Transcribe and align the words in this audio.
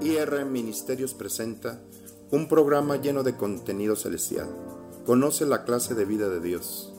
IR 0.00 0.44
Ministerios 0.44 1.14
presenta 1.14 1.80
un 2.30 2.48
programa 2.48 2.96
lleno 2.96 3.22
de 3.22 3.36
contenido 3.36 3.96
celestial. 3.96 4.48
Conoce 5.06 5.46
la 5.46 5.64
clase 5.64 5.94
de 5.94 6.04
vida 6.04 6.28
de 6.28 6.40
Dios. 6.40 6.92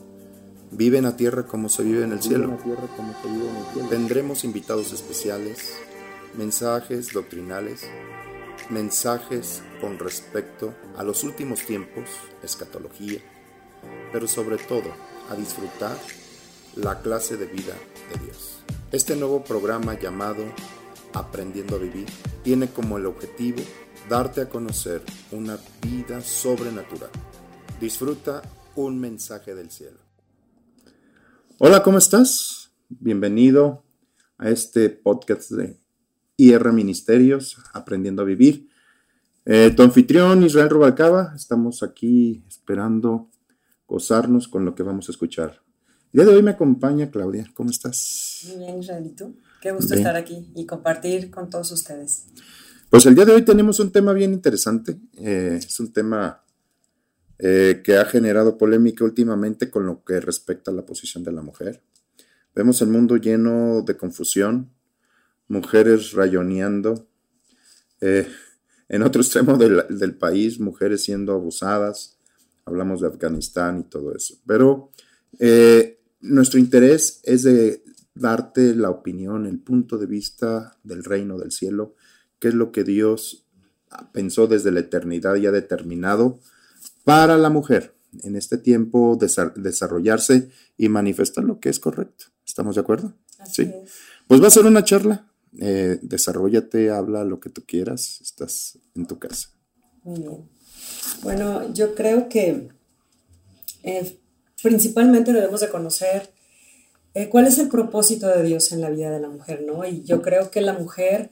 Vive 0.70 0.98
en 0.98 1.04
la 1.04 1.16
tierra 1.16 1.46
como 1.46 1.68
se 1.68 1.82
vive 1.82 2.04
en 2.04 2.12
el 2.12 2.22
cielo. 2.22 2.56
Tendremos 3.88 4.44
invitados 4.44 4.92
especiales, 4.92 5.74
mensajes 6.36 7.12
doctrinales, 7.12 7.86
mensajes 8.70 9.62
con 9.80 9.98
respecto 9.98 10.74
a 10.96 11.04
los 11.04 11.24
últimos 11.24 11.64
tiempos, 11.64 12.04
escatología, 12.42 13.20
pero 14.12 14.26
sobre 14.26 14.58
todo 14.58 14.90
a 15.30 15.34
disfrutar 15.34 15.96
la 16.74 17.00
clase 17.00 17.36
de 17.36 17.46
vida 17.46 17.74
de 18.12 18.24
Dios. 18.24 18.58
Este 18.92 19.16
nuevo 19.16 19.42
programa 19.44 19.98
llamado 19.98 20.44
Aprendiendo 21.16 21.76
a 21.76 21.78
Vivir 21.78 22.06
tiene 22.44 22.68
como 22.68 22.98
el 22.98 23.06
objetivo 23.06 23.62
darte 24.06 24.42
a 24.42 24.50
conocer 24.50 25.02
una 25.32 25.58
vida 25.80 26.20
sobrenatural. 26.20 27.08
Disfruta 27.80 28.42
un 28.74 29.00
mensaje 29.00 29.54
del 29.54 29.70
cielo. 29.70 29.96
Hola, 31.56 31.82
¿cómo 31.82 31.96
estás? 31.96 32.70
Bienvenido 32.90 33.82
a 34.36 34.50
este 34.50 34.90
podcast 34.90 35.52
de 35.52 35.80
IR 36.36 36.70
Ministerios, 36.72 37.56
Aprendiendo 37.72 38.20
a 38.20 38.26
Vivir. 38.26 38.68
Eh, 39.46 39.72
tu 39.74 39.84
anfitrión 39.84 40.42
Israel 40.42 40.68
Rubalcaba, 40.68 41.32
estamos 41.34 41.82
aquí 41.82 42.44
esperando 42.46 43.30
gozarnos 43.86 44.48
con 44.48 44.66
lo 44.66 44.74
que 44.74 44.82
vamos 44.82 45.08
a 45.08 45.12
escuchar. 45.12 45.62
El 46.12 46.20
día 46.20 46.24
de 46.26 46.36
hoy 46.36 46.42
me 46.42 46.50
acompaña 46.50 47.10
Claudia, 47.10 47.50
¿cómo 47.54 47.70
estás? 47.70 48.42
Muy 48.48 48.58
bien, 48.58 48.78
Israel, 48.80 49.06
¿y 49.06 49.14
tú? 49.14 49.34
Qué 49.60 49.72
gusto 49.72 49.94
estar 49.94 50.16
aquí 50.16 50.50
y 50.54 50.66
compartir 50.66 51.30
con 51.30 51.50
todos 51.50 51.72
ustedes. 51.72 52.26
Pues 52.90 53.04
el 53.06 53.14
día 53.14 53.24
de 53.24 53.32
hoy 53.32 53.42
tenemos 53.42 53.80
un 53.80 53.90
tema 53.90 54.12
bien 54.12 54.32
interesante. 54.32 54.96
Eh, 55.18 55.58
es 55.58 55.80
un 55.80 55.92
tema 55.92 56.44
eh, 57.38 57.80
que 57.82 57.96
ha 57.96 58.04
generado 58.04 58.56
polémica 58.56 59.04
últimamente 59.04 59.70
con 59.70 59.86
lo 59.86 60.04
que 60.04 60.20
respecta 60.20 60.70
a 60.70 60.74
la 60.74 60.86
posición 60.86 61.24
de 61.24 61.32
la 61.32 61.42
mujer. 61.42 61.82
Vemos 62.54 62.80
el 62.82 62.88
mundo 62.88 63.16
lleno 63.16 63.82
de 63.82 63.96
confusión, 63.96 64.70
mujeres 65.48 66.12
rayoneando, 66.12 67.08
eh, 68.00 68.28
en 68.88 69.02
otro 69.02 69.20
extremo 69.20 69.56
del, 69.56 69.84
del, 69.90 70.14
país, 70.16 70.60
mujeres 70.60 71.02
siendo 71.02 71.32
abusadas, 71.32 72.18
hablamos 72.64 73.00
de 73.00 73.08
Afganistán 73.08 73.80
y 73.80 73.84
todo 73.90 74.14
eso. 74.14 74.36
Pero 74.46 74.92
nuestro 76.20 76.60
interés 76.60 77.20
es 77.24 77.42
de 77.42 77.82
darte 78.16 78.74
la 78.74 78.90
opinión, 78.90 79.46
el 79.46 79.58
punto 79.58 79.98
de 79.98 80.06
vista 80.06 80.76
del 80.82 81.04
reino 81.04 81.38
del 81.38 81.52
cielo, 81.52 81.94
qué 82.38 82.48
es 82.48 82.54
lo 82.54 82.72
que 82.72 82.82
Dios 82.82 83.46
pensó 84.12 84.46
desde 84.46 84.72
la 84.72 84.80
eternidad 84.80 85.36
y 85.36 85.46
ha 85.46 85.52
determinado 85.52 86.40
para 87.04 87.36
la 87.38 87.50
mujer 87.50 87.94
en 88.22 88.36
este 88.36 88.58
tiempo 88.58 89.16
desarrollarse 89.16 90.50
y 90.76 90.88
manifestar 90.88 91.44
lo 91.44 91.60
que 91.60 91.68
es 91.68 91.78
correcto. 91.78 92.26
¿Estamos 92.44 92.74
de 92.74 92.80
acuerdo? 92.80 93.14
sí. 93.50 93.70
Pues 94.26 94.42
va 94.42 94.48
a 94.48 94.50
ser 94.50 94.66
una 94.66 94.82
charla. 94.82 95.30
Eh, 95.58 96.00
desarrollate, 96.02 96.90
habla 96.90 97.24
lo 97.24 97.38
que 97.38 97.48
tú 97.48 97.62
quieras. 97.64 98.20
Estás 98.20 98.78
en 98.96 99.06
tu 99.06 99.18
casa. 99.18 99.50
Muy 100.02 100.20
bien. 100.20 100.48
Bueno, 101.22 101.72
yo 101.72 101.94
creo 101.94 102.28
que 102.28 102.68
eh, 103.84 104.18
principalmente 104.60 105.32
debemos 105.32 105.60
de 105.60 105.68
conocer 105.68 106.30
eh, 107.16 107.30
cuál 107.30 107.46
es 107.46 107.58
el 107.58 107.68
propósito 107.68 108.28
de 108.28 108.42
Dios 108.42 108.72
en 108.72 108.82
la 108.82 108.90
vida 108.90 109.10
de 109.10 109.20
la 109.20 109.30
mujer, 109.30 109.64
¿no? 109.66 109.86
Y 109.86 110.02
yo 110.02 110.20
creo 110.20 110.50
que 110.50 110.60
la 110.60 110.74
mujer 110.74 111.30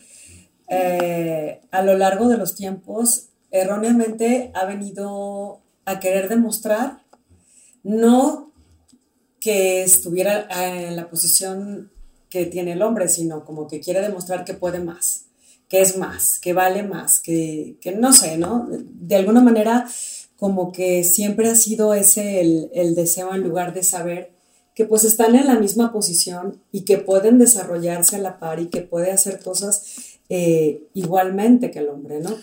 eh, 0.67 1.61
a 1.71 1.83
lo 1.83 1.95
largo 1.99 2.27
de 2.31 2.39
los 2.39 2.55
tiempos 2.55 3.27
erróneamente 3.51 4.51
ha 4.55 4.65
venido 4.65 5.61
a 5.85 6.01
querer 6.01 6.31
demostrar 6.31 7.03
no 7.83 8.51
que 9.41 9.83
estuviera 9.83 10.49
eh, 10.49 10.87
en 10.89 10.97
la 10.97 11.11
posición 11.11 11.91
que 12.31 12.47
tiene 12.47 12.73
el 12.73 12.81
hombre, 12.81 13.07
sino 13.09 13.45
como 13.45 13.69
que 13.69 13.81
quiere 13.81 14.01
demostrar 14.01 14.47
que 14.47 14.55
puede 14.55 14.79
más, 14.79 15.27
que 15.69 15.83
es 15.83 15.99
más, 15.99 16.39
que 16.39 16.55
vale 16.55 16.83
más, 16.83 17.21
que, 17.21 17.77
que 17.83 17.93
no 17.93 18.15
sé, 18.15 18.39
¿no? 18.39 18.67
De 18.71 19.17
alguna 19.17 19.43
manera 19.43 19.87
como 20.39 20.73
que 20.73 21.05
siempre 21.05 21.51
ha 21.51 21.55
sido 21.55 21.93
ese 21.93 22.41
el, 22.41 22.71
el 22.73 22.95
deseo 22.95 23.35
en 23.35 23.43
lugar 23.43 23.75
de 23.75 23.83
saber 23.83 24.34
que 24.75 24.85
pues 24.85 25.05
están 25.05 25.37
en 25.37 25.47
la 25.47 25.59
misma 25.59 25.93
posición 25.93 26.61
y 26.73 26.85
que 26.85 26.99
pueden 26.99 27.39
desarrollarse 27.39 28.17
a 28.17 28.21
la 28.21 28.39
par 28.39 28.61
y 28.61 28.67
que 28.67 28.83
puede 28.83 29.13
hacer 29.13 29.41
cosas 29.41 30.19
eh, 30.29 30.83
igualmente 30.95 31.71
que 31.71 31.79
el 31.79 31.89
hombre, 31.89 32.21
¿no? 32.21 32.37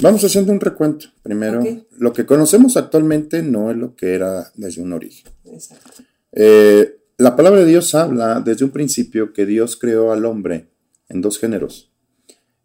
Vamos 0.00 0.24
haciendo 0.24 0.52
un 0.52 0.60
recuento. 0.60 1.06
Primero, 1.22 1.62
lo 1.98 2.12
que 2.12 2.26
conocemos 2.26 2.76
actualmente 2.76 3.42
no 3.42 3.70
es 3.70 3.76
lo 3.76 3.94
que 3.94 4.14
era 4.14 4.50
desde 4.56 4.82
un 4.82 4.92
origen. 4.92 5.30
Exacto. 5.44 6.02
Eh, 6.32 6.98
la 7.18 7.36
palabra 7.36 7.60
de 7.60 7.66
Dios 7.66 7.94
habla 7.94 8.40
desde 8.40 8.64
un 8.64 8.70
principio 8.70 9.32
que 9.32 9.46
Dios 9.46 9.76
creó 9.76 10.12
al 10.12 10.24
hombre 10.24 10.70
en 11.08 11.20
dos 11.20 11.38
géneros. 11.38 11.92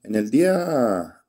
En 0.04 0.16
el 0.16 0.32
día 0.32 1.22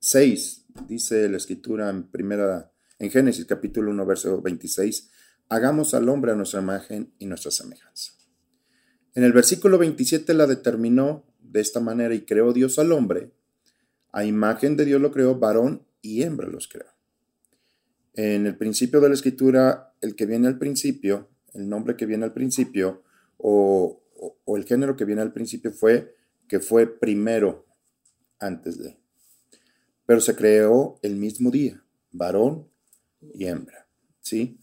6, 0.00 0.66
dice 0.86 1.28
la 1.28 1.38
escritura 1.38 1.88
en 1.88 2.04
primera, 2.04 2.70
en 2.98 3.10
Génesis 3.10 3.46
capítulo 3.46 3.90
1, 3.90 4.06
verso 4.06 4.42
26, 4.42 5.10
hagamos 5.54 5.94
al 5.94 6.08
hombre 6.08 6.32
a 6.32 6.34
nuestra 6.34 6.60
imagen 6.60 7.12
y 7.18 7.26
nuestra 7.26 7.50
semejanza. 7.50 8.12
En 9.14 9.22
el 9.22 9.32
versículo 9.32 9.78
27 9.78 10.34
la 10.34 10.46
determinó 10.46 11.24
de 11.40 11.60
esta 11.60 11.78
manera 11.78 12.14
y 12.14 12.22
creó 12.22 12.52
Dios 12.52 12.78
al 12.80 12.90
hombre. 12.90 13.32
A 14.12 14.24
imagen 14.24 14.76
de 14.76 14.84
Dios 14.84 15.00
lo 15.00 15.12
creó, 15.12 15.38
varón 15.38 15.86
y 16.02 16.22
hembra 16.22 16.48
los 16.48 16.66
creó. 16.66 16.88
En 18.14 18.46
el 18.46 18.56
principio 18.56 19.00
de 19.00 19.08
la 19.08 19.14
escritura, 19.14 19.94
el 20.00 20.16
que 20.16 20.26
viene 20.26 20.48
al 20.48 20.58
principio, 20.58 21.28
el 21.52 21.68
nombre 21.68 21.96
que 21.96 22.06
viene 22.06 22.24
al 22.24 22.32
principio, 22.32 23.04
o, 23.38 24.02
el 24.46 24.64
género 24.64 24.96
que 24.96 25.04
viene 25.04 25.22
al 25.22 25.32
principio 25.32 25.72
fue 25.72 26.16
que 26.48 26.60
fue 26.60 26.86
primero 26.86 27.66
antes 28.38 28.78
de. 28.78 28.96
Pero 30.06 30.20
se 30.20 30.34
creó 30.34 30.98
el 31.02 31.16
mismo 31.16 31.50
día, 31.50 31.82
varón 32.10 32.68
y 33.20 33.46
hembra. 33.46 33.86
¿Sí? 34.20 34.58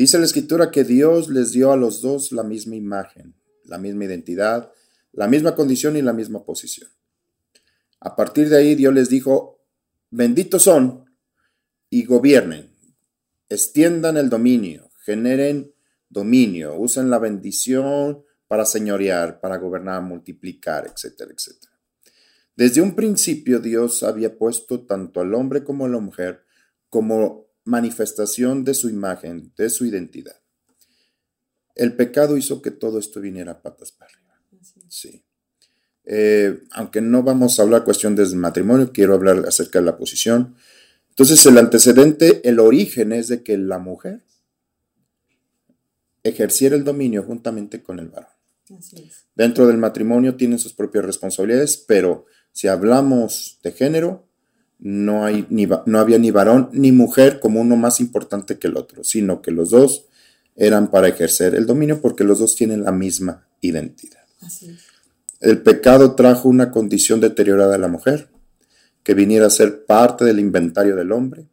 Dice 0.00 0.18
la 0.18 0.24
escritura 0.24 0.70
que 0.70 0.82
Dios 0.82 1.28
les 1.28 1.52
dio 1.52 1.72
a 1.72 1.76
los 1.76 2.00
dos 2.00 2.32
la 2.32 2.42
misma 2.42 2.74
imagen, 2.74 3.34
la 3.64 3.76
misma 3.76 4.06
identidad, 4.06 4.72
la 5.12 5.28
misma 5.28 5.54
condición 5.54 5.94
y 5.94 6.00
la 6.00 6.14
misma 6.14 6.42
posición. 6.42 6.88
A 8.00 8.16
partir 8.16 8.48
de 8.48 8.56
ahí 8.56 8.74
Dios 8.74 8.94
les 8.94 9.10
dijo, 9.10 9.60
benditos 10.08 10.62
son 10.62 11.04
y 11.90 12.06
gobiernen, 12.06 12.74
extiendan 13.50 14.16
el 14.16 14.30
dominio, 14.30 14.88
generen 15.04 15.74
dominio, 16.08 16.78
usen 16.78 17.10
la 17.10 17.18
bendición 17.18 18.24
para 18.48 18.64
señorear, 18.64 19.38
para 19.38 19.58
gobernar, 19.58 20.00
multiplicar, 20.00 20.90
etcétera, 20.90 21.30
etcétera. 21.30 21.78
Desde 22.56 22.80
un 22.80 22.94
principio 22.94 23.58
Dios 23.58 24.02
había 24.02 24.38
puesto 24.38 24.80
tanto 24.86 25.20
al 25.20 25.34
hombre 25.34 25.62
como 25.62 25.84
a 25.84 25.90
la 25.90 25.98
mujer 25.98 26.42
como 26.88 27.49
manifestación 27.64 28.64
de 28.64 28.74
su 28.74 28.88
imagen, 28.88 29.52
de 29.56 29.70
su 29.70 29.86
identidad. 29.86 30.40
El 31.74 31.96
pecado 31.96 32.36
hizo 32.36 32.60
que 32.62 32.70
todo 32.70 32.98
esto 32.98 33.20
viniera 33.20 33.62
patas 33.62 33.92
para 33.92 34.10
arriba. 34.10 34.34
Sí. 34.88 35.24
Eh, 36.04 36.60
aunque 36.72 37.00
no 37.00 37.22
vamos 37.22 37.58
a 37.58 37.62
hablar 37.62 37.84
cuestión 37.84 38.16
de 38.16 38.26
matrimonio, 38.34 38.90
quiero 38.92 39.14
hablar 39.14 39.44
acerca 39.46 39.78
de 39.78 39.84
la 39.84 39.96
posición. 39.96 40.56
Entonces, 41.10 41.44
el 41.46 41.58
antecedente, 41.58 42.40
el 42.48 42.58
origen 42.58 43.12
es 43.12 43.28
de 43.28 43.42
que 43.42 43.56
la 43.58 43.78
mujer 43.78 44.24
ejerciera 46.22 46.76
el 46.76 46.84
dominio 46.84 47.22
juntamente 47.22 47.82
con 47.82 47.98
el 47.98 48.08
varón. 48.08 48.30
Dentro 49.34 49.66
del 49.66 49.78
matrimonio 49.78 50.36
tienen 50.36 50.58
sus 50.58 50.72
propias 50.72 51.04
responsabilidades, 51.04 51.76
pero 51.76 52.26
si 52.52 52.68
hablamos 52.68 53.58
de 53.62 53.72
género, 53.72 54.29
no, 54.80 55.24
hay 55.24 55.46
ni, 55.50 55.68
no 55.86 55.98
había 55.98 56.18
ni 56.18 56.30
varón 56.30 56.70
ni 56.72 56.92
mujer 56.92 57.38
como 57.40 57.60
uno 57.60 57.76
más 57.76 58.00
importante 58.00 58.58
que 58.58 58.68
el 58.68 58.76
otro, 58.76 59.04
sino 59.04 59.42
que 59.42 59.50
los 59.50 59.70
dos 59.70 60.06
eran 60.56 60.90
para 60.90 61.08
ejercer 61.08 61.54
el 61.54 61.66
dominio 61.66 62.00
porque 62.00 62.24
los 62.24 62.38
dos 62.38 62.54
tienen 62.54 62.84
la 62.84 62.92
misma 62.92 63.46
identidad. 63.60 64.20
El 65.40 65.62
pecado 65.62 66.14
trajo 66.14 66.48
una 66.48 66.70
condición 66.70 67.20
deteriorada 67.20 67.74
a 67.74 67.78
la 67.78 67.88
mujer, 67.88 68.28
que 69.02 69.14
viniera 69.14 69.46
a 69.46 69.50
ser 69.50 69.86
parte 69.86 70.24
del 70.24 70.38
inventario 70.38 70.96
del 70.96 71.12
hombre, 71.12 71.48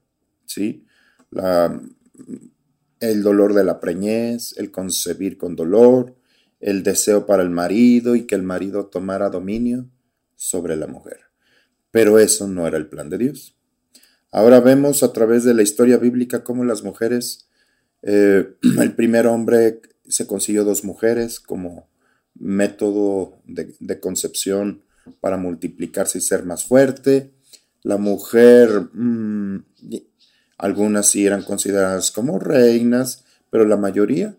¿sí? 0.46 0.86
La, 1.32 1.82
el 3.00 3.24
dolor 3.24 3.54
de 3.54 3.64
la 3.64 3.80
preñez, 3.80 4.58
el 4.58 4.72
concebir 4.72 5.38
con 5.38 5.56
dolor, 5.56 6.16
el 6.60 6.84
deseo 6.84 7.26
para 7.26 7.44
el 7.44 7.50
marido 7.50 8.16
y 8.16 8.26
que 8.26 8.36
el 8.36 8.44
marido 8.44 8.88
tomara 8.88 9.30
dominio 9.30 9.88
sobre 10.36 10.76
la 10.76 10.88
mujer. 10.88 11.27
Pero 11.92 12.19
eso 12.19 12.48
no 12.48 12.68
era 12.68 12.78
el 12.78 12.88
plan 12.88 13.10
de 13.10 13.18
Dios. 13.18 13.56
Ahora 14.31 14.60
vemos 14.60 15.04
a 15.04 15.13
través 15.13 15.44
de 15.44 15.54
la 15.54 15.63
historia 15.63 15.98
bíblica 15.98 16.44
cómo 16.44 16.66
las 16.66 16.84
mujeres, 16.84 17.48
eh, 18.01 18.56
el 18.80 18.94
primer 18.94 19.28
hombre 19.28 19.81
se 20.07 20.28
consiguió 20.28 20.63
dos 20.63 20.84
mujeres 20.84 21.39
como 21.39 21.89
método 22.36 23.42
de, 23.45 24.00
concepción 24.00 24.84
para 25.22 25.38
multiplicarse 25.38 26.18
y 26.19 26.22
ser 26.22 26.45
más 26.45 26.66
fuerte. 26.66 27.34
La 27.84 27.98
mujer, 27.98 28.69
mm, 28.94 29.63
algunas 30.57 31.10
sí 31.10 31.25
eran 31.25 31.44
consideradas 31.44 32.12
como 32.12 32.40
reinas, 32.40 33.24
pero 33.50 33.66
la 33.66 33.78
mayoría 33.78 34.36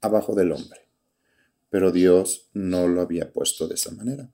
abajo 0.00 0.34
del 0.34 0.52
hombre. 0.52 0.80
Pero 1.70 1.92
Dios 1.92 2.48
no 2.54 2.88
lo 2.88 3.00
había 3.00 3.32
puesto 3.32 3.68
de 3.68 3.74
esa 3.74 3.90
manera. 3.92 4.28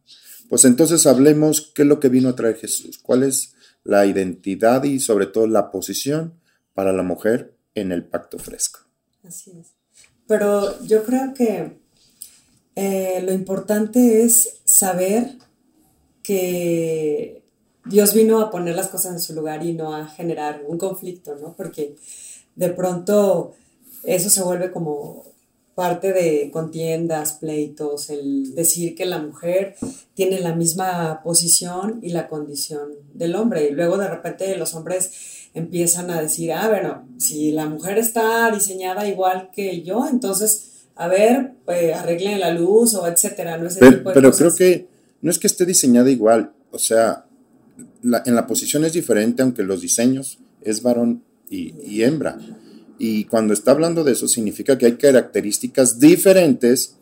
Pues 0.49 0.64
entonces 0.64 1.06
hablemos 1.06 1.73
qué 1.75 1.82
es 1.82 1.88
lo 1.88 2.00
que 2.00 2.08
vino 2.08 2.29
a 2.29 2.37
traer 2.37 2.56
Jesús, 2.56 2.99
cuál 2.99 3.23
es 3.23 3.55
la 3.82 4.06
identidad 4.06 4.85
y 4.85 5.00
sobre 5.00 5.26
todo 5.26 5.46
la 5.46 5.70
posición 5.70 6.35
para 6.75 6.93
la 6.93 7.02
mujer 7.02 7.55
en 7.75 7.93
el 7.93 8.05
pacto 8.05 8.38
fresco. 8.38 8.81
Así 9.23 9.52
es. 9.58 9.69
Pero 10.26 10.82
yo 10.85 11.05
creo 11.05 11.35
que 11.35 11.79
eh, 12.76 13.23
lo 13.25 13.32
importante 13.32 14.23
es 14.23 14.61
saber 14.64 15.37
que 16.23 17.43
Dios 17.85 18.14
vino 18.14 18.41
a 18.41 18.50
poner 18.50 18.75
las 18.75 18.88
cosas 18.88 19.12
en 19.12 19.20
su 19.20 19.35
lugar 19.35 19.64
y 19.64 19.75
no 19.75 19.94
a 19.94 20.06
generar 20.06 20.64
un 20.67 20.79
conflicto, 20.79 21.37
¿no? 21.37 21.55
Porque 21.55 21.96
de 22.56 22.70
pronto 22.70 23.55
eso 24.02 24.31
se 24.31 24.43
vuelve 24.43 24.70
como 24.70 25.34
parte 25.75 26.12
de 26.12 26.50
contiendas, 26.53 27.35
pleitos, 27.35 28.11
el 28.11 28.55
decir 28.55 28.94
que 28.94 29.06
la 29.06 29.19
mujer 29.19 29.75
tiene 30.15 30.41
la 30.41 30.55
misma 30.55 31.23
posición 31.23 31.99
y 32.03 32.11
la 32.11 32.29
condición 32.29 32.91
del 33.12 33.35
hombre. 33.35 33.69
Y 33.69 33.73
luego 33.73 33.99
de 33.99 34.09
repente 34.09 34.56
los 34.56 34.75
hombres 34.75 35.11
empiezan 35.53 36.11
a 36.11 36.21
decir, 36.21 36.53
ah, 36.53 36.69
bueno, 36.69 37.09
si 37.19 37.53
la 37.53 37.67
mujer 37.67 37.99
está 37.99 38.50
diseñada 38.53 39.09
igual 39.09 39.50
que 39.53 39.82
yo, 39.82 40.06
entonces, 40.09 40.87
a 40.94 41.09
ver, 41.09 41.55
pues 41.65 41.94
arreglen 41.94 42.41
la 42.41 42.50
luz 42.50 42.94
o 42.94 43.06
etcétera. 43.06 43.59
¿no? 43.59 43.69
pero, 44.12 44.32
creo 44.32 44.55
que 44.55 44.87
no 45.23 45.31
es 45.31 45.38
que 45.38 45.47
esté 45.49 45.67
diseñada 45.67 46.11
igual, 46.11 46.53
o 46.70 46.79
sea, 46.79 47.27
en 48.03 48.35
la 48.35 48.47
posición 48.47 48.85
es 48.85 48.93
diferente, 48.93 49.43
aunque 49.43 49.62
los 49.65 49.81
diseños 49.81 50.38
es 50.61 50.82
varón 50.82 51.25
y, 51.50 51.75
y 51.85 52.03
hembra. 52.05 52.38
Y 52.99 53.25
cuando 53.25 53.55
está 53.55 53.73
hablando 53.73 54.05
de 54.05 54.12
eso, 54.12 54.29
significa 54.29 54.79
que 54.79 54.87
hay 54.87 54.96
características 54.96 55.99
diferentes 55.99 56.96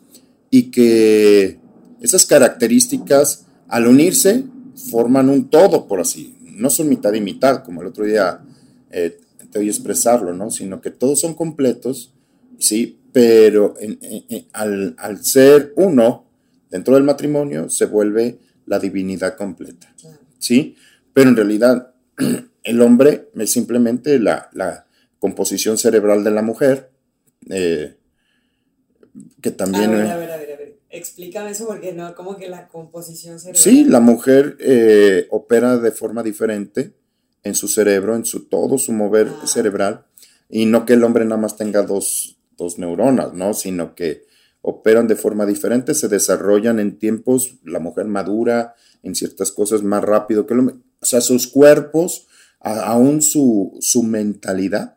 y 0.49 0.71
que 0.71 1.59
esas 2.01 2.25
características, 2.25 3.45
al 3.67 3.87
unirse, 3.87 4.45
forman 4.91 5.29
un 5.29 5.49
todo, 5.49 5.87
por 5.87 5.99
así. 5.99 6.35
No 6.41 6.69
son 6.69 6.89
mitad 6.89 7.13
y 7.13 7.21
mitad, 7.21 7.63
como 7.63 7.81
el 7.81 7.87
otro 7.87 8.05
día 8.05 8.41
eh, 8.91 9.17
te 9.51 9.59
oí 9.59 9.69
expresarlo, 9.69 10.33
¿no? 10.33 10.51
Sino 10.51 10.81
que 10.81 10.91
todos 10.91 11.21
son 11.21 11.33
completos, 11.33 12.13
sí, 12.59 12.99
pero 13.11 13.75
al, 14.53 14.95
al, 14.97 15.23
ser 15.23 15.73
uno 15.75 16.25
dentro 16.69 16.95
del 16.95 17.03
matrimonio 17.03 17.69
se 17.69 17.85
vuelve 17.85 18.39
la 18.65 18.79
divinidad 18.79 19.37
completa, 19.37 19.93
¿sí? 20.39 20.75
Pero 21.13 21.29
en 21.29 21.35
realidad 21.35 21.93
el 22.63 22.81
hombre 22.81 23.29
es 23.35 23.51
simplemente 23.51 24.19
la, 24.19 24.49
la 24.53 24.87
composición 25.23 25.77
cerebral 25.77 26.25
de 26.25 26.31
la 26.31 26.41
mujer, 26.41 26.91
eh, 27.49 27.95
que 29.41 29.51
también... 29.51 29.91
A 29.91 29.95
ver, 29.95 30.11
a 30.11 30.17
ver, 30.17 30.31
a 30.31 30.37
ver, 30.37 30.51
a 30.51 30.57
ver. 30.57 30.79
Explícame 30.89 31.51
eso 31.51 31.65
porque 31.65 31.93
no, 31.93 32.13
como 32.13 32.35
que 32.35 32.49
la 32.49 32.67
composición 32.67 33.39
cerebral... 33.39 33.63
Sí, 33.63 33.85
la 33.85 34.01
mujer 34.01 34.57
eh, 34.59 35.27
opera 35.29 35.77
de 35.77 35.91
forma 35.91 36.23
diferente 36.23 36.93
en 37.41 37.55
su 37.55 37.69
cerebro, 37.69 38.17
en 38.17 38.25
su 38.25 38.49
todo 38.49 38.77
su 38.77 38.91
mover 38.91 39.29
ah. 39.29 39.47
cerebral, 39.47 40.07
y 40.49 40.65
no 40.65 40.85
que 40.85 40.91
el 40.91 41.03
hombre 41.05 41.23
nada 41.23 41.39
más 41.39 41.55
tenga 41.55 41.83
dos, 41.83 42.37
dos 42.57 42.77
neuronas, 42.77 43.33
¿no? 43.33 43.53
Sino 43.53 43.95
que 43.95 44.25
operan 44.59 45.07
de 45.07 45.15
forma 45.15 45.45
diferente, 45.45 45.93
se 45.93 46.09
desarrollan 46.09 46.81
en 46.81 46.99
tiempos, 46.99 47.59
la 47.63 47.79
mujer 47.79 48.07
madura 48.07 48.75
en 49.03 49.15
ciertas 49.15 49.53
cosas 49.53 49.83
más 49.83 50.03
rápido 50.03 50.45
que 50.45 50.53
el 50.53 50.59
hombre. 50.59 50.75
O 50.99 51.05
sea, 51.05 51.21
sus 51.21 51.47
cuerpos, 51.47 52.27
aún 52.59 53.21
su, 53.21 53.77
su 53.79 54.03
mentalidad, 54.03 54.92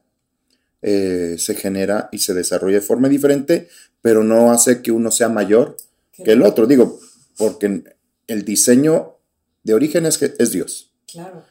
eh, 0.88 1.34
se 1.36 1.56
genera 1.56 2.08
y 2.12 2.18
se 2.18 2.32
desarrolla 2.32 2.76
de 2.76 2.80
forma 2.80 3.08
diferente, 3.08 3.68
pero 4.00 4.22
no 4.22 4.52
hace 4.52 4.82
que 4.82 4.92
uno 4.92 5.10
sea 5.10 5.28
mayor 5.28 5.76
que 6.12 6.30
el 6.30 6.42
otro. 6.42 6.68
Digo, 6.68 7.00
porque 7.36 7.82
el 8.28 8.44
diseño 8.44 9.16
de 9.64 9.74
origen 9.74 10.06
es, 10.06 10.22
es 10.22 10.52
Dios. 10.52 10.92
Claro. 11.10 11.42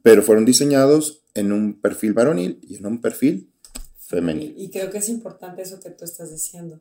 Pero 0.00 0.22
fueron 0.22 0.46
diseñados 0.46 1.20
en 1.34 1.52
un 1.52 1.78
perfil 1.78 2.14
varonil 2.14 2.58
y 2.66 2.76
en 2.76 2.86
un 2.86 3.02
perfil 3.02 3.50
femenino. 3.98 4.54
Y 4.56 4.70
creo 4.70 4.90
que 4.90 4.96
es 4.96 5.10
importante 5.10 5.60
eso 5.60 5.78
que 5.78 5.90
tú 5.90 6.06
estás 6.06 6.30
diciendo, 6.30 6.80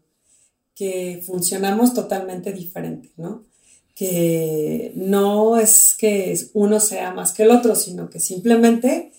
que 0.73 1.21
funcionamos 1.25 1.93
totalmente 1.93 2.53
diferente, 2.53 3.11
¿no? 3.17 3.45
Que 3.93 4.93
no 4.95 5.57
es 5.57 5.95
que 5.97 6.39
uno 6.53 6.79
sea 6.79 7.11
más 7.11 7.33
que 7.33 7.43
el 7.43 7.51
otro, 7.51 7.75
sino 7.75 8.09
que 8.09 8.21
simplemente 8.21 9.11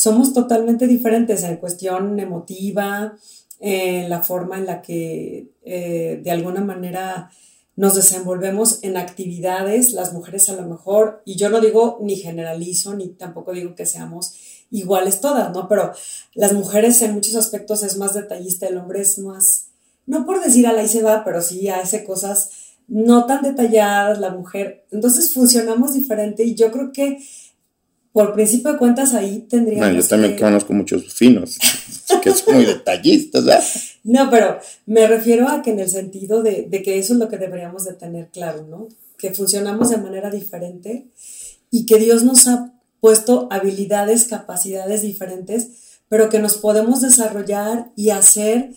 somos 0.00 0.32
totalmente 0.32 0.86
diferentes 0.86 1.42
en 1.42 1.58
cuestión 1.58 2.18
emotiva, 2.18 3.18
en 3.58 4.08
la 4.08 4.22
forma 4.22 4.56
en 4.56 4.64
la 4.64 4.80
que 4.80 5.50
eh, 5.62 6.22
de 6.24 6.30
alguna 6.30 6.62
manera 6.62 7.30
nos 7.76 7.96
desenvolvemos 7.96 8.78
en 8.80 8.96
actividades, 8.96 9.92
las 9.92 10.14
mujeres 10.14 10.48
a 10.48 10.54
lo 10.54 10.62
mejor, 10.62 11.20
y 11.26 11.36
yo 11.36 11.50
no 11.50 11.60
digo 11.60 11.98
ni 12.00 12.16
generalizo, 12.16 12.94
ni 12.94 13.08
tampoco 13.08 13.52
digo 13.52 13.74
que 13.74 13.84
seamos 13.84 14.32
iguales 14.70 15.20
todas, 15.20 15.52
¿no? 15.52 15.68
Pero 15.68 15.92
las 16.32 16.54
mujeres 16.54 17.02
en 17.02 17.12
muchos 17.12 17.36
aspectos 17.36 17.82
es 17.82 17.98
más 17.98 18.14
detallista, 18.14 18.68
el 18.68 18.78
hombre 18.78 19.02
es 19.02 19.18
más, 19.18 19.66
no 20.06 20.24
por 20.24 20.42
decir 20.42 20.66
a 20.66 20.72
la 20.72 20.82
y 20.82 20.88
se 20.88 21.02
va, 21.02 21.24
pero 21.24 21.42
sí 21.42 21.68
hace 21.68 22.04
cosas 22.04 22.48
no 22.88 23.26
tan 23.26 23.42
detalladas, 23.42 24.18
la 24.18 24.30
mujer. 24.30 24.86
Entonces 24.90 25.34
funcionamos 25.34 25.92
diferente 25.92 26.42
y 26.42 26.54
yo 26.54 26.72
creo 26.72 26.90
que 26.90 27.18
por 28.12 28.32
principio 28.34 28.72
de 28.72 28.78
cuentas 28.78 29.14
ahí 29.14 29.46
tendríamos. 29.48 29.88
No, 29.88 30.00
yo 30.00 30.06
también 30.06 30.36
conozco 30.36 30.72
muchos 30.72 31.12
finos 31.14 31.58
que 32.22 32.32
son 32.32 32.54
muy 32.56 32.64
detallistas, 32.64 33.44
¿verdad? 33.44 33.64
No, 34.02 34.30
pero 34.30 34.58
me 34.86 35.06
refiero 35.06 35.46
a 35.46 35.60
que 35.60 35.72
en 35.72 35.78
el 35.78 35.90
sentido 35.90 36.42
de, 36.42 36.66
de, 36.70 36.82
que 36.82 36.98
eso 36.98 37.12
es 37.12 37.18
lo 37.18 37.28
que 37.28 37.36
deberíamos 37.36 37.84
de 37.84 37.92
tener 37.92 38.28
claro, 38.28 38.66
¿no? 38.66 38.88
Que 39.18 39.34
funcionamos 39.34 39.90
de 39.90 39.98
manera 39.98 40.30
diferente 40.30 41.04
y 41.70 41.84
que 41.84 41.98
Dios 41.98 42.24
nos 42.24 42.48
ha 42.48 42.72
puesto 43.00 43.46
habilidades, 43.50 44.24
capacidades 44.24 45.02
diferentes, 45.02 45.68
pero 46.08 46.30
que 46.30 46.38
nos 46.38 46.56
podemos 46.56 47.02
desarrollar 47.02 47.90
y 47.94 48.08
hacer 48.08 48.70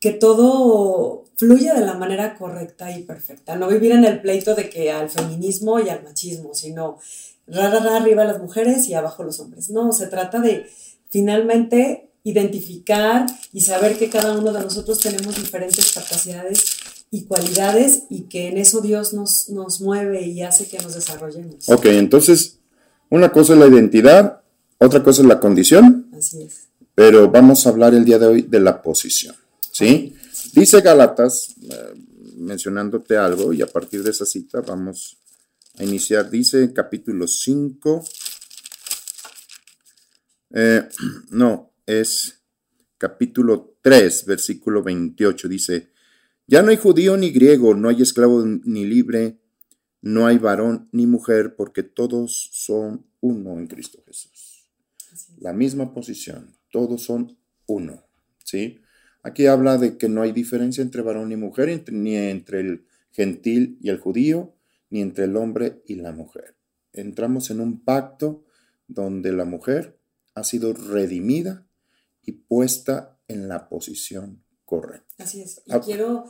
que 0.00 0.12
todo 0.12 1.24
fluya 1.36 1.74
de 1.74 1.84
la 1.84 1.94
manera 1.94 2.36
correcta 2.36 2.96
y 2.96 3.02
perfecta. 3.02 3.56
No 3.56 3.68
vivir 3.68 3.92
en 3.92 4.04
el 4.04 4.20
pleito 4.20 4.54
de 4.54 4.68
que 4.68 4.90
al 4.90 5.10
feminismo 5.10 5.78
y 5.78 5.90
al 5.90 6.02
machismo, 6.02 6.54
sino 6.54 6.98
ra, 7.46 7.68
arriba 7.96 8.24
las 8.24 8.40
mujeres 8.40 8.88
y 8.88 8.94
abajo 8.94 9.22
los 9.22 9.40
hombres. 9.40 9.70
No, 9.70 9.92
se 9.92 10.06
trata 10.06 10.40
de 10.40 10.66
finalmente 11.10 12.10
identificar 12.24 13.26
y 13.52 13.60
saber 13.60 13.98
que 13.98 14.10
cada 14.10 14.36
uno 14.36 14.52
de 14.52 14.60
nosotros 14.60 14.98
tenemos 14.98 15.36
diferentes 15.36 15.92
capacidades 15.92 16.76
y 17.10 17.24
cualidades 17.24 18.04
y 18.08 18.22
que 18.22 18.48
en 18.48 18.58
eso 18.58 18.80
Dios 18.80 19.12
nos, 19.12 19.48
nos 19.50 19.80
mueve 19.80 20.22
y 20.22 20.42
hace 20.42 20.66
que 20.66 20.78
nos 20.78 20.94
desarrollemos. 20.94 21.68
Ok, 21.68 21.86
entonces, 21.86 22.58
una 23.10 23.32
cosa 23.32 23.54
es 23.54 23.58
la 23.58 23.66
identidad, 23.66 24.40
otra 24.78 25.02
cosa 25.02 25.22
es 25.22 25.28
la 25.28 25.40
condición. 25.40 26.10
Así 26.16 26.42
es. 26.42 26.68
Pero 26.94 27.30
vamos 27.30 27.66
a 27.66 27.70
hablar 27.70 27.94
el 27.94 28.04
día 28.04 28.18
de 28.18 28.26
hoy 28.26 28.42
de 28.42 28.60
la 28.60 28.82
posición. 28.82 29.34
¿Sí? 29.80 30.14
Dice 30.52 30.82
Galatas, 30.82 31.54
eh, 31.62 31.94
mencionándote 32.36 33.16
algo, 33.16 33.54
y 33.54 33.62
a 33.62 33.66
partir 33.66 34.02
de 34.02 34.10
esa 34.10 34.26
cita 34.26 34.60
vamos 34.60 35.16
a 35.78 35.84
iniciar. 35.84 36.28
Dice 36.28 36.74
capítulo 36.74 37.26
5. 37.26 38.04
Eh, 40.50 40.86
no, 41.30 41.72
es 41.86 42.42
capítulo 42.98 43.78
3, 43.80 44.26
versículo 44.26 44.82
28. 44.82 45.48
Dice, 45.48 45.92
ya 46.46 46.60
no 46.60 46.68
hay 46.68 46.76
judío 46.76 47.16
ni 47.16 47.30
griego, 47.30 47.74
no 47.74 47.88
hay 47.88 48.02
esclavo 48.02 48.44
ni 48.44 48.84
libre, 48.84 49.40
no 50.02 50.26
hay 50.26 50.36
varón 50.36 50.90
ni 50.92 51.06
mujer, 51.06 51.56
porque 51.56 51.84
todos 51.84 52.50
son 52.52 53.06
uno 53.20 53.58
en 53.58 53.66
Cristo 53.66 54.02
Jesús. 54.06 54.68
La 55.38 55.54
misma 55.54 55.94
posición, 55.94 56.54
todos 56.70 57.02
son 57.02 57.38
uno. 57.64 58.04
¿sí? 58.44 58.82
Aquí 59.22 59.46
habla 59.46 59.76
de 59.76 59.98
que 59.98 60.08
no 60.08 60.22
hay 60.22 60.32
diferencia 60.32 60.82
entre 60.82 61.02
varón 61.02 61.32
y 61.32 61.36
mujer, 61.36 61.84
ni 61.92 62.16
entre 62.16 62.60
el 62.60 62.86
gentil 63.12 63.78
y 63.80 63.90
el 63.90 63.98
judío, 63.98 64.54
ni 64.88 65.00
entre 65.00 65.24
el 65.24 65.36
hombre 65.36 65.82
y 65.86 65.96
la 65.96 66.12
mujer. 66.12 66.56
Entramos 66.92 67.50
en 67.50 67.60
un 67.60 67.80
pacto 67.80 68.44
donde 68.88 69.32
la 69.32 69.44
mujer 69.44 69.98
ha 70.34 70.44
sido 70.44 70.72
redimida 70.72 71.66
y 72.22 72.32
puesta 72.32 73.18
en 73.28 73.48
la 73.48 73.68
posición 73.68 74.42
correcta. 74.64 75.24
Así 75.24 75.42
es. 75.42 75.62
Y 75.66 75.72
ah. 75.72 75.80
quiero 75.80 76.24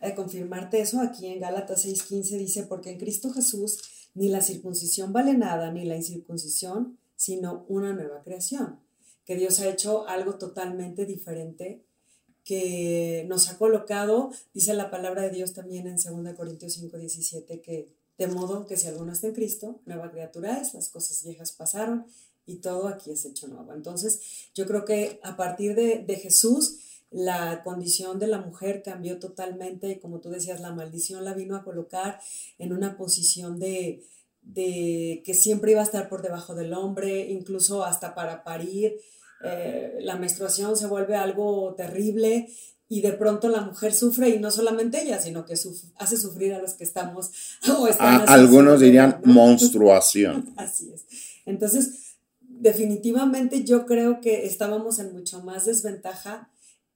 eh, 0.00 0.14
confirmarte 0.14 0.80
eso 0.80 1.00
aquí 1.00 1.26
en 1.28 1.40
Gálatas 1.40 1.86
6:15 1.86 2.38
dice, 2.38 2.62
porque 2.64 2.90
en 2.90 2.98
Cristo 2.98 3.30
Jesús 3.32 3.78
ni 4.14 4.28
la 4.28 4.42
circuncisión 4.42 5.12
vale 5.12 5.34
nada, 5.34 5.72
ni 5.72 5.84
la 5.84 5.96
incircuncisión, 5.96 6.98
sino 7.16 7.64
una 7.68 7.92
nueva 7.92 8.22
creación. 8.22 8.80
Que 9.24 9.36
Dios 9.36 9.60
ha 9.60 9.68
hecho 9.68 10.06
algo 10.08 10.34
totalmente 10.34 11.06
diferente 11.06 11.84
que 12.44 13.24
nos 13.28 13.48
ha 13.48 13.58
colocado, 13.58 14.30
dice 14.52 14.74
la 14.74 14.90
palabra 14.90 15.22
de 15.22 15.30
Dios 15.30 15.52
también 15.52 15.86
en 15.86 15.96
2 15.96 16.34
Corintios 16.34 16.72
5, 16.74 16.96
17, 16.96 17.60
que 17.60 17.88
De 18.18 18.26
modo 18.26 18.66
que 18.66 18.76
si 18.76 18.86
alguno 18.88 19.12
está 19.12 19.28
en 19.28 19.34
Cristo, 19.34 19.80
nueva 19.86 20.10
criatura 20.10 20.60
es, 20.60 20.74
las 20.74 20.88
cosas 20.90 21.24
viejas 21.24 21.52
pasaron 21.52 22.06
y 22.46 22.56
todo 22.56 22.88
aquí 22.88 23.10
es 23.10 23.24
hecho 23.24 23.48
nuevo. 23.48 23.72
Entonces, 23.72 24.20
yo 24.54 24.66
creo 24.66 24.84
que 24.84 25.18
a 25.22 25.36
partir 25.36 25.74
de, 25.74 26.04
de 26.04 26.16
Jesús, 26.16 26.78
la 27.10 27.62
condición 27.62 28.18
de 28.18 28.26
la 28.26 28.38
mujer 28.38 28.82
cambió 28.82 29.18
totalmente 29.18 29.90
y 29.90 29.98
como 29.98 30.20
tú 30.20 30.30
decías, 30.30 30.60
la 30.60 30.72
maldición 30.72 31.24
la 31.24 31.34
vino 31.34 31.56
a 31.56 31.64
colocar 31.64 32.20
en 32.58 32.72
una 32.72 32.96
posición 32.96 33.58
de, 33.58 34.02
de 34.42 35.22
que 35.24 35.34
siempre 35.34 35.72
iba 35.72 35.80
a 35.80 35.84
estar 35.84 36.08
por 36.08 36.22
debajo 36.22 36.54
del 36.54 36.72
hombre, 36.74 37.30
incluso 37.30 37.84
hasta 37.84 38.14
para 38.14 38.44
parir. 38.44 38.98
Eh, 39.44 39.98
la 40.00 40.16
menstruación 40.16 40.76
se 40.76 40.86
vuelve 40.86 41.16
algo 41.16 41.74
terrible 41.76 42.48
y 42.88 43.00
de 43.00 43.12
pronto 43.12 43.48
la 43.48 43.62
mujer 43.62 43.94
sufre 43.94 44.28
y 44.28 44.38
no 44.38 44.50
solamente 44.50 45.02
ella, 45.02 45.18
sino 45.18 45.46
que 45.46 45.54
hace 45.96 46.16
sufrir 46.18 46.52
a 46.52 46.60
los 46.60 46.74
que 46.74 46.84
estamos 46.84 47.30
o 47.68 47.88
algunos 47.98 48.80
dirían 48.80 49.20
monstruación. 49.24 50.52
Así 50.56 50.90
es. 50.92 51.06
Entonces, 51.46 52.16
definitivamente 52.40 53.64
yo 53.64 53.86
creo 53.86 54.20
que 54.20 54.46
estábamos 54.46 54.98
en 54.98 55.12
mucho 55.12 55.42
más 55.42 55.64
desventaja 55.64 56.50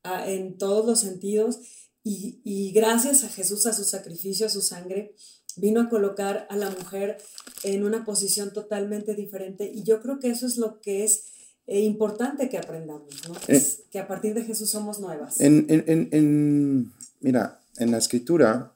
ah, 0.05 0.31
en 0.31 0.59
todos 0.59 0.85
los 0.85 1.01
sentidos 1.01 1.61
y, 2.05 2.41
y 2.45 2.73
gracias 2.73 3.25
a 3.25 3.29
Jesús, 3.29 3.67
a 3.67 3.73
su 3.73 3.85
sacrificio, 3.85 4.47
a 4.47 4.51
su 4.51 4.61
sangre, 4.61 5.15
vino 5.57 5.81
a 5.81 5.89
colocar 5.89 6.47
a 6.51 6.57
la 6.57 6.71
mujer 6.71 7.17
en 7.65 7.85
una 7.85 8.05
posición 8.05 8.53
totalmente 8.53 9.15
diferente 9.15 9.73
y 9.75 9.83
yo 9.83 10.01
creo 10.03 10.19
que 10.19 10.29
eso 10.29 10.47
es 10.47 10.59
lo 10.59 10.81
que 10.83 11.05
es 11.05 11.25
eh, 11.67 11.81
importante 11.81 12.49
que 12.49 12.59
aprendamos, 12.59 13.29
¿no? 13.29 13.35
Eh. 13.49 13.63
que 13.91 13.99
a 13.99 14.07
partir 14.07 14.35
de 14.35 14.45
Jesús 14.45 14.71
somos 14.71 15.01
nuevas. 15.01 15.41
En, 15.41 15.67
en, 15.69 16.09
en, 16.13 16.93
mira, 17.21 17.61
en 17.77 17.91
la 17.91 17.99
escritura, 17.99 18.73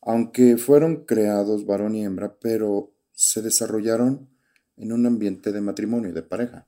aunque 0.00 0.56
fueron 0.56 1.04
creados 1.04 1.66
varón 1.66 1.94
y 1.94 2.04
hembra, 2.04 2.36
pero 2.40 2.92
se 3.12 3.42
desarrollaron 3.42 4.28
en 4.76 4.92
un 4.92 5.06
ambiente 5.06 5.52
de 5.52 5.60
matrimonio 5.60 6.10
y 6.10 6.12
de 6.12 6.22
pareja, 6.22 6.66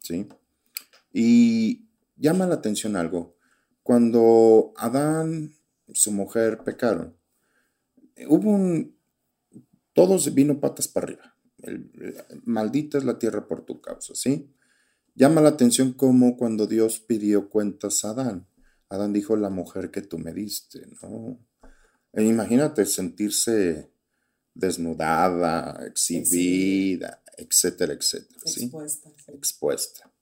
¿sí? 0.00 0.28
Y 1.12 1.86
llama 2.16 2.46
la 2.46 2.54
atención 2.54 2.96
algo. 2.96 3.36
Cuando 3.82 4.72
Adán 4.76 5.54
y 5.86 5.94
su 5.94 6.12
mujer 6.12 6.62
pecaron, 6.64 7.16
hubo 8.28 8.50
un... 8.50 8.96
Todos 9.94 10.32
vino 10.34 10.58
patas 10.58 10.88
para 10.88 11.04
arriba. 11.04 11.36
maldita 12.44 12.96
es 12.96 13.04
la 13.04 13.18
tierra 13.18 13.46
por 13.46 13.64
tu 13.64 13.80
causa, 13.80 14.14
¿sí? 14.14 14.50
Llama 15.14 15.40
la 15.40 15.50
atención 15.50 15.92
como 15.92 16.36
cuando 16.36 16.66
Dios 16.66 17.00
pidió 17.00 17.50
cuentas 17.50 18.04
a 18.04 18.10
Adán. 18.10 18.48
Adán 18.88 19.12
dijo, 19.12 19.36
la 19.36 19.50
mujer 19.50 19.90
que 19.90 20.02
tú 20.02 20.18
me 20.18 20.32
diste, 20.32 20.86
¿no? 21.02 21.38
E 22.12 22.24
imagínate 22.24 22.84
sentirse 22.84 23.90
desnudada, 24.54 25.86
exhibida, 25.86 27.22
etcétera, 27.36 27.94
etcétera. 27.94 28.40
¿sí? 28.44 28.64
Expuesta. 28.64 29.10
Expuesta. 29.28 30.12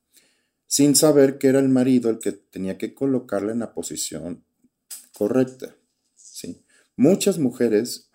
Sin 0.66 0.94
saber 0.94 1.38
que 1.38 1.48
era 1.48 1.58
el 1.58 1.68
marido 1.68 2.10
el 2.10 2.18
que 2.20 2.32
tenía 2.32 2.78
que 2.78 2.94
colocarla 2.94 3.52
en 3.52 3.58
la 3.58 3.74
posición 3.74 4.44
correcta. 5.12 5.74
¿sí? 6.14 6.64
Muchas 6.96 7.38
mujeres 7.38 8.10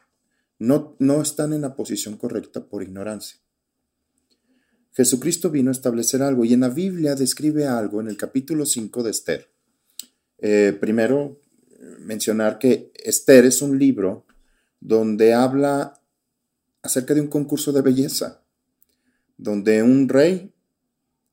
no, 0.58 0.96
no 1.00 1.22
están 1.22 1.52
en 1.52 1.62
la 1.62 1.76
posición 1.76 2.18
correcta 2.18 2.66
por 2.66 2.82
ignorancia. 2.82 3.40
Jesucristo 4.96 5.50
vino 5.50 5.72
a 5.72 5.74
establecer 5.74 6.24
algo 6.24 6.46
y 6.46 6.54
en 6.54 6.62
la 6.62 6.70
Biblia 6.70 7.16
describe 7.16 7.68
algo 7.68 8.00
en 8.00 8.08
el 8.08 8.16
capítulo 8.16 8.66
5 8.66 9.04
de 9.04 9.12
Esther. 9.12 9.50
Eh, 10.38 10.78
primero, 10.80 11.42
mencionar 12.00 12.60
que 12.60 12.92
Esther 12.96 13.46
es 13.46 13.62
un 13.62 13.78
libro 13.78 14.26
donde 14.80 15.34
habla 15.34 16.00
acerca 16.82 17.14
de 17.14 17.22
un 17.22 17.28
concurso 17.28 17.72
de 17.72 17.82
belleza, 17.82 18.42
donde 19.38 19.84
un 19.84 20.08
rey 20.08 20.54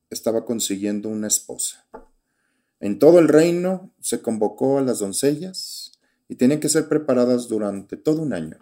estaba 0.09 0.45
consiguiendo 0.45 1.09
una 1.09 1.27
esposa. 1.27 1.85
En 2.79 2.99
todo 2.99 3.19
el 3.19 3.27
reino 3.27 3.93
se 4.01 4.21
convocó 4.21 4.79
a 4.79 4.81
las 4.81 4.99
doncellas 4.99 5.93
y 6.27 6.35
tienen 6.35 6.59
que 6.59 6.69
ser 6.69 6.89
preparadas 6.89 7.47
durante 7.47 7.95
todo 7.95 8.21
un 8.21 8.33
año, 8.33 8.57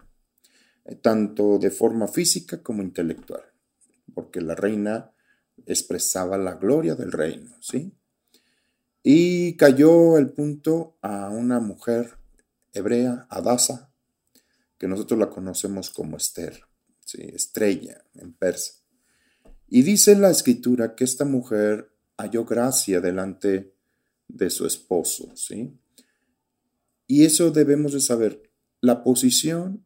eh, 0.84 0.94
tanto 0.94 1.58
de 1.58 1.70
forma 1.70 2.06
física 2.06 2.62
como 2.62 2.82
intelectual, 2.82 3.42
porque 4.14 4.40
la 4.40 4.54
reina 4.54 5.12
expresaba 5.66 6.38
la 6.38 6.54
gloria 6.54 6.94
del 6.94 7.12
reino, 7.12 7.56
¿sí? 7.60 7.92
Y 9.02 9.56
cayó 9.56 10.16
el 10.18 10.30
punto 10.30 10.96
a 11.02 11.28
una 11.28 11.60
mujer 11.60 12.18
hebrea, 12.72 13.26
Adasa, 13.30 13.92
que 14.78 14.88
nosotros 14.88 15.18
la 15.18 15.30
conocemos 15.30 15.90
como 15.90 16.16
Esther, 16.16 16.62
¿sí? 17.04 17.22
estrella 17.22 18.04
en 18.14 18.32
persa. 18.32 18.74
Y 19.68 19.82
dice 19.82 20.16
la 20.16 20.30
escritura 20.30 20.94
que 20.94 21.04
esta 21.04 21.24
mujer 21.24 21.92
halló 22.16 22.44
gracia 22.44 23.00
delante 23.00 23.74
de 24.28 24.50
su 24.50 24.66
esposo, 24.66 25.34
¿sí? 25.34 25.78
Y 27.06 27.24
eso 27.24 27.50
debemos 27.50 27.92
de 27.92 28.00
saber. 28.00 28.50
La 28.80 29.02
posición 29.04 29.84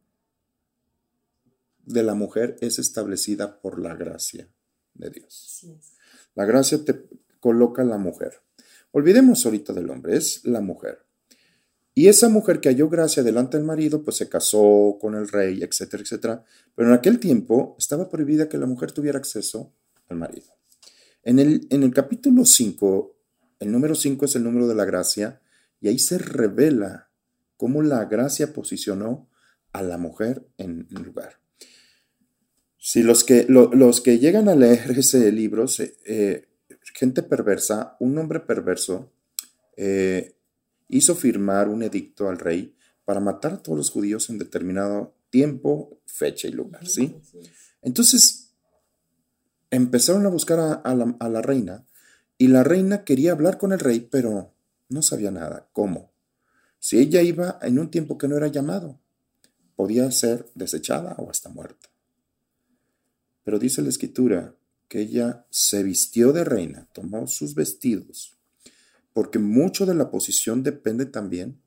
de 1.87 2.03
la 2.03 2.13
mujer 2.13 2.57
es 2.61 2.79
establecida 2.79 3.59
por 3.61 3.79
la 3.79 3.95
gracia 3.95 4.49
de 4.93 5.09
Dios. 5.09 5.65
La 6.35 6.45
gracia 6.45 6.83
te 6.83 7.07
coloca 7.39 7.81
a 7.81 7.85
la 7.85 7.97
mujer. 7.97 8.41
Olvidemos 8.91 9.45
ahorita 9.45 9.73
del 9.73 9.89
hombre, 9.89 10.17
es 10.17 10.45
la 10.45 10.61
mujer. 10.61 11.05
Y 11.93 12.09
esa 12.09 12.29
mujer 12.29 12.59
que 12.59 12.69
halló 12.69 12.89
gracia 12.89 13.23
delante 13.23 13.57
del 13.57 13.65
marido, 13.65 14.03
pues 14.03 14.17
se 14.17 14.29
casó 14.29 14.97
con 15.01 15.15
el 15.15 15.27
rey, 15.27 15.63
etcétera, 15.63 16.03
etcétera. 16.03 16.45
Pero 16.75 16.89
en 16.89 16.93
aquel 16.93 17.19
tiempo 17.19 17.75
estaba 17.79 18.09
prohibida 18.09 18.49
que 18.49 18.57
la 18.57 18.67
mujer 18.67 18.91
tuviera 18.91 19.17
acceso 19.17 19.73
al 20.07 20.17
marido. 20.17 20.53
En 21.23 21.39
el, 21.39 21.67
en 21.71 21.83
el 21.83 21.93
capítulo 21.93 22.45
5, 22.45 23.15
el 23.59 23.71
número 23.71 23.95
5 23.95 24.25
es 24.25 24.35
el 24.35 24.43
número 24.43 24.67
de 24.67 24.75
la 24.75 24.85
gracia, 24.85 25.41
y 25.79 25.87
ahí 25.87 25.99
se 25.99 26.17
revela 26.17 27.09
cómo 27.55 27.81
la 27.81 28.05
gracia 28.05 28.53
posicionó 28.53 29.29
a 29.73 29.81
la 29.81 29.97
mujer 29.97 30.47
en 30.57 30.87
el 30.95 31.03
lugar. 31.03 31.39
Si 32.89 33.03
los 33.03 33.25
que, 33.25 33.45
los 33.49 33.99
que 33.99 34.17
llegan 34.17 34.47
a 34.47 34.55
leer 34.55 34.91
ese 34.97 35.29
libro, 35.33 35.65
eh, 36.05 36.47
gente 36.93 37.21
perversa, 37.21 37.97
un 37.99 38.17
hombre 38.17 38.39
perverso, 38.39 39.11
eh, 39.75 40.37
hizo 40.87 41.13
firmar 41.13 41.67
un 41.67 41.83
edicto 41.83 42.29
al 42.29 42.39
rey 42.39 42.77
para 43.03 43.19
matar 43.19 43.55
a 43.55 43.57
todos 43.61 43.77
los 43.77 43.89
judíos 43.89 44.29
en 44.29 44.37
determinado 44.37 45.17
tiempo, 45.29 45.99
fecha 46.05 46.47
y 46.47 46.51
lugar, 46.51 46.87
¿sí? 46.87 47.13
Entonces, 47.81 48.53
empezaron 49.69 50.25
a 50.25 50.29
buscar 50.29 50.81
a, 50.81 50.95
la, 50.95 51.13
a 51.19 51.27
la 51.27 51.41
reina 51.41 51.85
y 52.37 52.47
la 52.47 52.63
reina 52.63 53.03
quería 53.03 53.33
hablar 53.33 53.57
con 53.57 53.73
el 53.73 53.79
rey, 53.79 54.07
pero 54.09 54.53
no 54.87 55.01
sabía 55.01 55.29
nada. 55.29 55.67
¿Cómo? 55.73 56.13
Si 56.79 56.99
ella 56.99 57.21
iba 57.21 57.59
en 57.61 57.79
un 57.79 57.91
tiempo 57.91 58.17
que 58.17 58.29
no 58.29 58.37
era 58.37 58.47
llamado, 58.47 58.97
podía 59.75 60.09
ser 60.09 60.45
desechada 60.55 61.15
o 61.17 61.29
hasta 61.29 61.49
muerta. 61.49 61.89
Pero 63.47 63.59
dice 63.59 63.81
la 63.81 63.87
escritura 63.87 64.57
que 64.89 64.99
ella 64.99 65.45
se 65.49 65.81
vistió 65.81 66.33
de 66.33 66.43
reina, 66.43 66.89
tomó 66.91 67.27
sus 67.27 67.55
vestidos, 67.55 68.37
porque 69.13 69.39
mucho 69.39 69.85
de 69.85 69.95
la 69.95 70.11
posición 70.11 70.63
depende 70.63 71.05
también 71.05 71.61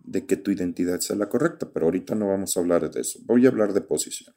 de 0.00 0.26
que 0.26 0.36
tu 0.36 0.50
identidad 0.50 1.00
sea 1.00 1.16
la 1.16 1.30
correcta, 1.30 1.70
pero 1.72 1.86
ahorita 1.86 2.14
no 2.14 2.28
vamos 2.28 2.54
a 2.54 2.60
hablar 2.60 2.90
de 2.90 3.00
eso, 3.00 3.18
voy 3.22 3.46
a 3.46 3.48
hablar 3.48 3.72
de 3.72 3.80
posición. 3.80 4.34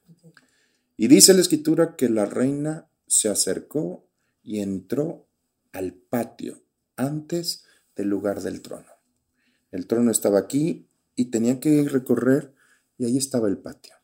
Y 0.95 1.09
dice 1.09 1.33
la 1.33 1.41
escritura 1.41 1.97
que 1.97 2.07
la 2.07 2.25
reina 2.25 2.87
se 3.07 3.27
acercó 3.27 4.07
y 4.41 4.61
entró 4.61 5.27
al 5.73 5.91
patio 5.91 6.63
antes 6.95 7.65
del 7.93 8.07
lugar 8.07 8.41
del 8.41 8.61
trono. 8.61 8.87
El 9.69 9.85
trono 9.85 10.11
estaba 10.11 10.39
aquí 10.39 10.87
y 11.17 11.25
tenía 11.25 11.59
que 11.59 11.89
recorrer 11.89 12.53
y 12.97 13.03
ahí 13.03 13.17
estaba 13.17 13.49
el 13.49 13.57
patio. 13.57 13.95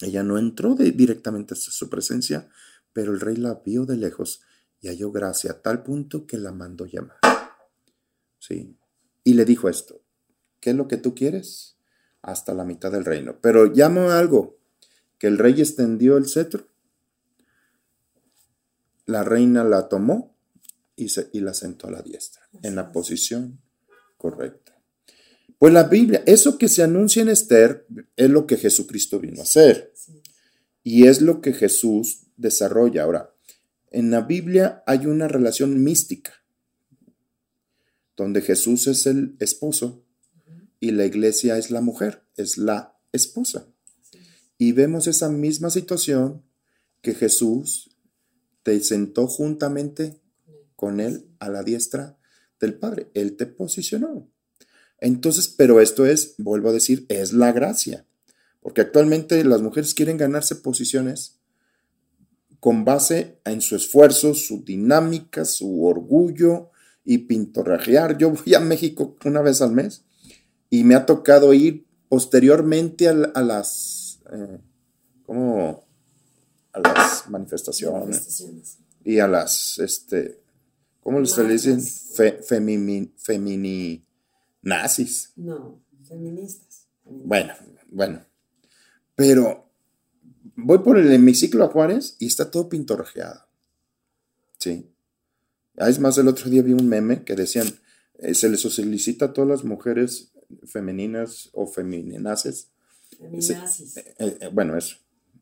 Ella 0.00 0.22
no 0.22 0.38
entró 0.38 0.74
directamente 0.74 1.54
hasta 1.54 1.70
su 1.70 1.90
presencia, 1.90 2.48
pero 2.92 3.12
el 3.12 3.20
rey 3.20 3.36
la 3.36 3.54
vio 3.54 3.84
de 3.84 3.96
lejos 3.96 4.42
y 4.80 4.88
halló 4.88 5.12
gracia 5.12 5.52
a 5.52 5.62
tal 5.62 5.82
punto 5.82 6.26
que 6.26 6.38
la 6.38 6.52
mandó 6.52 6.86
llamar. 6.86 7.18
Sí. 8.38 8.76
Y 9.24 9.34
le 9.34 9.44
dijo 9.44 9.68
esto, 9.68 10.02
¿qué 10.60 10.70
es 10.70 10.76
lo 10.76 10.88
que 10.88 10.96
tú 10.96 11.14
quieres? 11.14 11.76
Hasta 12.22 12.54
la 12.54 12.64
mitad 12.64 12.90
del 12.90 13.04
reino. 13.04 13.38
Pero 13.40 13.66
llamo 13.66 14.10
algo, 14.10 14.58
que 15.18 15.26
el 15.26 15.38
rey 15.38 15.60
extendió 15.60 16.16
el 16.16 16.26
cetro, 16.26 16.66
la 19.06 19.22
reina 19.22 19.64
la 19.64 19.88
tomó 19.88 20.36
y, 20.96 21.10
se, 21.10 21.28
y 21.32 21.40
la 21.40 21.52
sentó 21.52 21.88
a 21.88 21.90
la 21.90 22.02
diestra, 22.02 22.48
en 22.62 22.74
la 22.76 22.92
posición 22.92 23.60
correcta. 24.16 24.69
Pues 25.60 25.74
la 25.74 25.82
Biblia, 25.82 26.22
eso 26.24 26.56
que 26.56 26.68
se 26.68 26.82
anuncia 26.82 27.20
en 27.20 27.28
Esther 27.28 27.86
es 28.16 28.30
lo 28.30 28.46
que 28.46 28.56
Jesucristo 28.56 29.20
vino 29.20 29.40
a 29.40 29.42
hacer. 29.42 29.92
Y 30.82 31.06
es 31.06 31.20
lo 31.20 31.42
que 31.42 31.52
Jesús 31.52 32.22
desarrolla. 32.38 33.02
Ahora, 33.02 33.34
en 33.90 34.10
la 34.10 34.22
Biblia 34.22 34.82
hay 34.86 35.04
una 35.04 35.28
relación 35.28 35.84
mística, 35.84 36.32
donde 38.16 38.40
Jesús 38.40 38.86
es 38.86 39.04
el 39.04 39.36
esposo 39.38 40.02
y 40.80 40.92
la 40.92 41.04
iglesia 41.04 41.58
es 41.58 41.70
la 41.70 41.82
mujer, 41.82 42.22
es 42.38 42.56
la 42.56 42.98
esposa. 43.12 43.68
Y 44.56 44.72
vemos 44.72 45.08
esa 45.08 45.28
misma 45.28 45.68
situación 45.68 46.42
que 47.02 47.12
Jesús 47.12 47.94
te 48.62 48.80
sentó 48.80 49.26
juntamente 49.26 50.22
con 50.74 51.00
él 51.00 51.28
a 51.38 51.50
la 51.50 51.62
diestra 51.62 52.18
del 52.58 52.78
Padre. 52.78 53.10
Él 53.12 53.36
te 53.36 53.44
posicionó. 53.44 54.26
Entonces, 55.00 55.48
pero 55.48 55.80
esto 55.80 56.06
es, 56.06 56.34
vuelvo 56.38 56.68
a 56.68 56.72
decir, 56.72 57.06
es 57.08 57.32
la 57.32 57.52
gracia. 57.52 58.06
Porque 58.60 58.82
actualmente 58.82 59.42
las 59.44 59.62
mujeres 59.62 59.94
quieren 59.94 60.18
ganarse 60.18 60.56
posiciones 60.56 61.40
con 62.60 62.84
base 62.84 63.38
en 63.44 63.62
su 63.62 63.74
esfuerzo, 63.74 64.34
su 64.34 64.62
dinámica, 64.62 65.46
su 65.46 65.84
orgullo 65.84 66.70
y 67.04 67.18
pintorrajear. 67.18 68.18
Yo 68.18 68.30
voy 68.30 68.54
a 68.54 68.60
México 68.60 69.16
una 69.24 69.40
vez 69.40 69.62
al 69.62 69.72
mes 69.72 70.04
y 70.68 70.84
me 70.84 70.94
ha 70.94 71.06
tocado 71.06 71.54
ir 71.54 71.86
posteriormente 72.08 73.08
a, 73.08 73.14
las, 73.14 74.20
eh, 74.32 74.58
como 75.24 75.86
a 76.72 76.80
las 76.80 77.30
manifestaciones, 77.30 78.44
y 79.04 79.18
a 79.18 79.26
las, 79.26 79.78
este, 79.78 80.40
¿cómo 81.00 81.24
se 81.24 81.44
le 81.44 81.54
dicen? 81.54 81.80
femini, 81.80 84.04
nazis. 84.62 85.32
No, 85.36 85.80
feministas. 86.06 86.86
Bueno, 87.04 87.54
bueno. 87.88 88.24
Pero 89.16 89.70
voy 90.56 90.78
por 90.78 90.98
el 90.98 91.12
hemiciclo 91.12 91.64
a 91.64 91.68
Juárez 91.68 92.16
y 92.18 92.26
está 92.26 92.50
todo 92.50 92.68
pintorrejeado. 92.68 93.42
Sí. 94.58 94.86
Ah, 95.76 95.88
es 95.88 95.98
más, 95.98 96.18
el 96.18 96.28
otro 96.28 96.50
día 96.50 96.62
vi 96.62 96.72
un 96.72 96.88
meme 96.88 97.24
que 97.24 97.34
decían, 97.34 97.66
eh, 98.18 98.34
se 98.34 98.48
les 98.48 98.60
solicita 98.60 99.26
a 99.26 99.32
todas 99.32 99.48
las 99.48 99.64
mujeres 99.64 100.32
femeninas 100.66 101.48
o 101.52 101.66
feminaces. 101.66 102.68
Feminazis. 103.18 103.96
Eh, 103.96 104.14
eh, 104.18 104.50
bueno, 104.52 104.76
eso, 104.76 104.96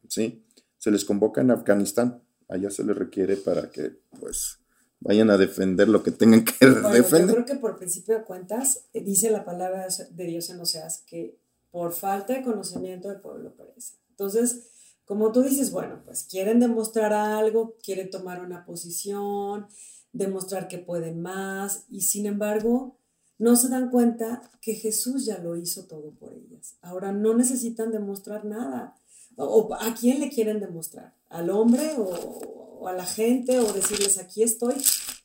¿sí? 0.09 0.45
Se 0.79 0.91
les 0.91 1.05
convoca 1.05 1.41
en 1.41 1.51
Afganistán. 1.51 2.23
Allá 2.49 2.71
se 2.71 2.85
les 2.85 2.97
requiere 2.97 3.37
para 3.37 3.71
que, 3.71 3.97
pues, 4.21 4.59
vayan 5.01 5.31
a 5.31 5.37
defender 5.37 5.89
lo 5.89 6.03
que 6.03 6.11
tengan 6.11 6.45
que 6.45 6.67
defender. 6.67 7.29
Yo 7.29 7.35
creo 7.35 7.47
que 7.47 7.57
por 7.57 7.79
principio 7.79 8.19
de 8.19 8.25
cuentas, 8.25 8.85
dice 8.93 9.31
la 9.31 9.45
palabra 9.45 9.87
de 10.11 10.25
Dios 10.25 10.51
en 10.51 10.61
Oseas 10.61 11.03
que 11.07 11.39
por 11.71 11.93
falta 11.93 12.33
de 12.33 12.43
conocimiento 12.43 13.09
del 13.09 13.21
pueblo 13.21 13.55
perece. 13.55 13.95
Entonces, 14.11 14.71
como 15.05 15.33
tú 15.33 15.43
dices, 15.43 15.71
bueno, 15.71 16.03
pues 16.05 16.25
quieren 16.25 16.61
demostrar 16.61 17.13
algo, 17.13 17.77
quieren 17.83 18.11
tomar 18.11 18.45
una 18.45 18.65
posición, 18.65 19.67
demostrar 20.13 20.69
que 20.69 20.79
pueden 20.79 21.21
más 21.21 21.85
y 21.89 22.03
sin 22.03 22.27
embargo 22.27 22.99
no 23.39 23.55
se 23.55 23.69
dan 23.69 23.91
cuenta 23.91 24.51
que 24.61 24.75
Jesús 24.75 25.25
ya 25.25 25.39
lo 25.39 25.57
hizo 25.57 25.87
todo 25.87 26.11
por 26.11 26.35
ellas. 26.35 26.77
Ahora 26.83 27.13
no 27.13 27.35
necesitan 27.35 27.93
demostrar 27.93 28.45
nada. 28.45 28.97
¿O 29.37 29.73
a 29.73 29.95
quién 29.95 30.19
le 30.19 30.29
quieren 30.29 30.59
demostrar? 30.59 31.15
¿Al 31.29 31.51
hombre 31.51 31.95
o, 31.97 32.58
a 32.87 32.93
la 32.93 33.07
gente 33.07 33.59
o 33.59 33.73
decirles 33.73 34.19
aquí 34.19 34.43
estoy? 34.43 34.75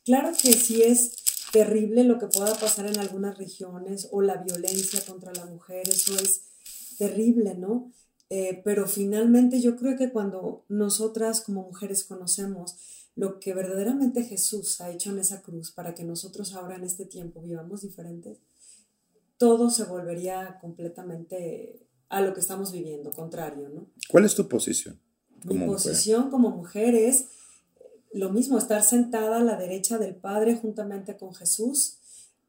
Claro 0.04 0.32
que 0.40 0.52
sí 0.54 0.82
es 0.82 1.12
terrible 1.52 2.02
lo 2.02 2.18
que 2.18 2.26
pueda 2.26 2.54
pasar 2.56 2.86
en 2.86 2.98
algunas 2.98 3.38
regiones 3.38 4.08
o 4.10 4.22
la 4.22 4.38
violencia 4.38 5.00
contra 5.06 5.32
la 5.32 5.46
mujer, 5.46 5.88
eso 5.88 6.16
es 6.16 6.40
terrible, 6.98 7.54
¿no? 7.54 7.92
Eh, 8.30 8.60
pero 8.64 8.88
finalmente 8.88 9.60
yo 9.60 9.76
creo 9.76 9.96
que 9.96 10.10
cuando 10.10 10.64
nosotras 10.68 11.42
como 11.42 11.62
mujeres 11.62 12.02
conocemos 12.02 12.74
lo 13.14 13.38
que 13.38 13.54
verdaderamente 13.54 14.24
Jesús 14.24 14.80
ha 14.80 14.90
hecho 14.90 15.10
en 15.10 15.20
esa 15.20 15.42
cruz 15.42 15.70
para 15.70 15.94
que 15.94 16.02
nosotros 16.02 16.54
ahora 16.54 16.74
en 16.74 16.82
este 16.82 17.04
tiempo 17.04 17.40
vivamos 17.40 17.82
diferentes, 17.82 18.38
todo 19.38 19.70
se 19.70 19.84
volvería 19.84 20.58
completamente 20.60 21.86
a 22.08 22.20
lo 22.20 22.34
que 22.34 22.40
estamos 22.40 22.72
viviendo, 22.72 23.10
contrario, 23.10 23.68
¿no? 23.68 23.86
¿Cuál 24.08 24.24
es 24.24 24.34
tu 24.34 24.48
posición? 24.48 24.98
Mi 25.44 25.64
posición 25.66 26.30
como 26.30 26.50
mujer 26.50 26.94
es 26.94 27.26
lo 28.14 28.30
mismo, 28.30 28.58
estar 28.58 28.82
sentada 28.82 29.38
a 29.38 29.44
la 29.44 29.56
derecha 29.56 29.98
del 29.98 30.14
Padre 30.14 30.54
juntamente 30.54 31.16
con 31.16 31.34
Jesús, 31.34 31.98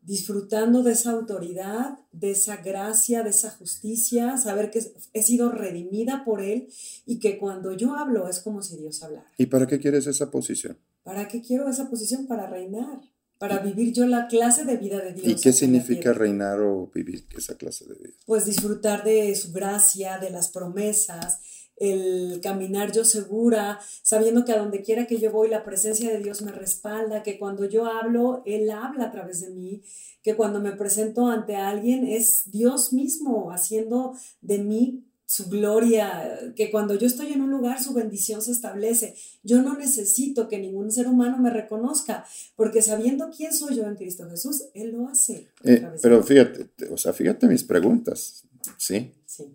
disfrutando 0.01 0.83
de 0.83 0.91
esa 0.91 1.11
autoridad, 1.11 1.97
de 2.11 2.31
esa 2.31 2.57
gracia, 2.57 3.23
de 3.23 3.31
esa 3.31 3.49
justicia, 3.49 4.37
saber 4.37 4.69
que 4.69 4.81
he 5.13 5.23
sido 5.23 5.51
redimida 5.51 6.23
por 6.23 6.41
Él 6.41 6.67
y 7.07 7.19
que 7.19 7.39
cuando 7.39 7.73
yo 7.73 7.95
hablo 7.95 8.29
es 8.29 8.39
como 8.39 8.61
si 8.61 8.77
Dios 8.77 9.01
hablara. 9.01 9.31
¿Y 9.37 9.47
para 9.47 9.65
qué 9.65 9.79
quieres 9.79 10.05
esa 10.05 10.29
posición? 10.29 10.77
¿Para 11.03 11.27
qué 11.27 11.41
quiero 11.41 11.67
esa 11.67 11.89
posición? 11.89 12.27
Para 12.27 12.47
reinar, 12.47 13.01
para 13.39 13.59
vivir 13.59 13.93
yo 13.93 14.05
la 14.05 14.27
clase 14.27 14.63
de 14.63 14.77
vida 14.77 14.99
de 14.99 15.13
Dios. 15.13 15.27
¿Y 15.27 15.35
qué 15.35 15.51
significa 15.51 16.13
reinar 16.13 16.61
o 16.61 16.91
vivir 16.93 17.25
esa 17.35 17.57
clase 17.57 17.85
de 17.85 17.95
vida? 17.95 18.13
Pues 18.27 18.45
disfrutar 18.45 19.03
de 19.03 19.33
su 19.35 19.51
gracia, 19.51 20.19
de 20.19 20.29
las 20.29 20.49
promesas, 20.49 21.39
el 21.77 22.39
caminar 22.41 22.91
yo 22.91 23.03
segura, 23.03 23.79
sabiendo 24.01 24.45
que 24.45 24.53
a 24.53 24.59
donde 24.59 24.81
quiera 24.81 25.07
que 25.07 25.19
yo 25.19 25.31
voy, 25.31 25.49
la 25.49 25.63
presencia 25.63 26.09
de 26.09 26.19
Dios 26.19 26.41
me 26.41 26.51
respalda, 26.51 27.23
que 27.23 27.37
cuando 27.37 27.65
yo 27.65 27.85
hablo, 27.85 28.43
Él 28.45 28.69
habla 28.71 29.05
a 29.05 29.11
través 29.11 29.41
de 29.41 29.49
mí, 29.49 29.81
que 30.23 30.35
cuando 30.35 30.59
me 30.59 30.71
presento 30.71 31.27
ante 31.27 31.55
alguien 31.55 32.07
es 32.07 32.49
Dios 32.51 32.93
mismo 32.93 33.51
haciendo 33.51 34.15
de 34.41 34.59
mí 34.59 35.03
su 35.27 35.49
gloria, 35.49 36.53
que 36.55 36.69
cuando 36.69 36.95
yo 36.95 37.07
estoy 37.07 37.33
en 37.33 37.41
un 37.41 37.49
lugar 37.49 37.81
su 37.81 37.93
bendición 37.93 38.41
se 38.41 38.51
establece. 38.51 39.15
Yo 39.43 39.61
no 39.61 39.75
necesito 39.75 40.47
que 40.47 40.59
ningún 40.59 40.91
ser 40.91 41.07
humano 41.07 41.37
me 41.39 41.49
reconozca, 41.49 42.25
porque 42.55 42.81
sabiendo 42.81 43.31
quién 43.35 43.51
soy 43.51 43.75
yo 43.75 43.85
en 43.85 43.95
Cristo 43.95 44.29
Jesús, 44.29 44.65
Él 44.73 44.91
lo 44.91 45.09
hace. 45.09 45.47
Eh, 45.63 45.85
pero 46.01 46.23
fíjate, 46.23 46.69
o 46.91 46.97
sea, 46.97 47.11
fíjate 47.11 47.47
mis 47.47 47.63
preguntas, 47.63 48.45
¿sí? 48.77 49.13
Sí. 49.25 49.45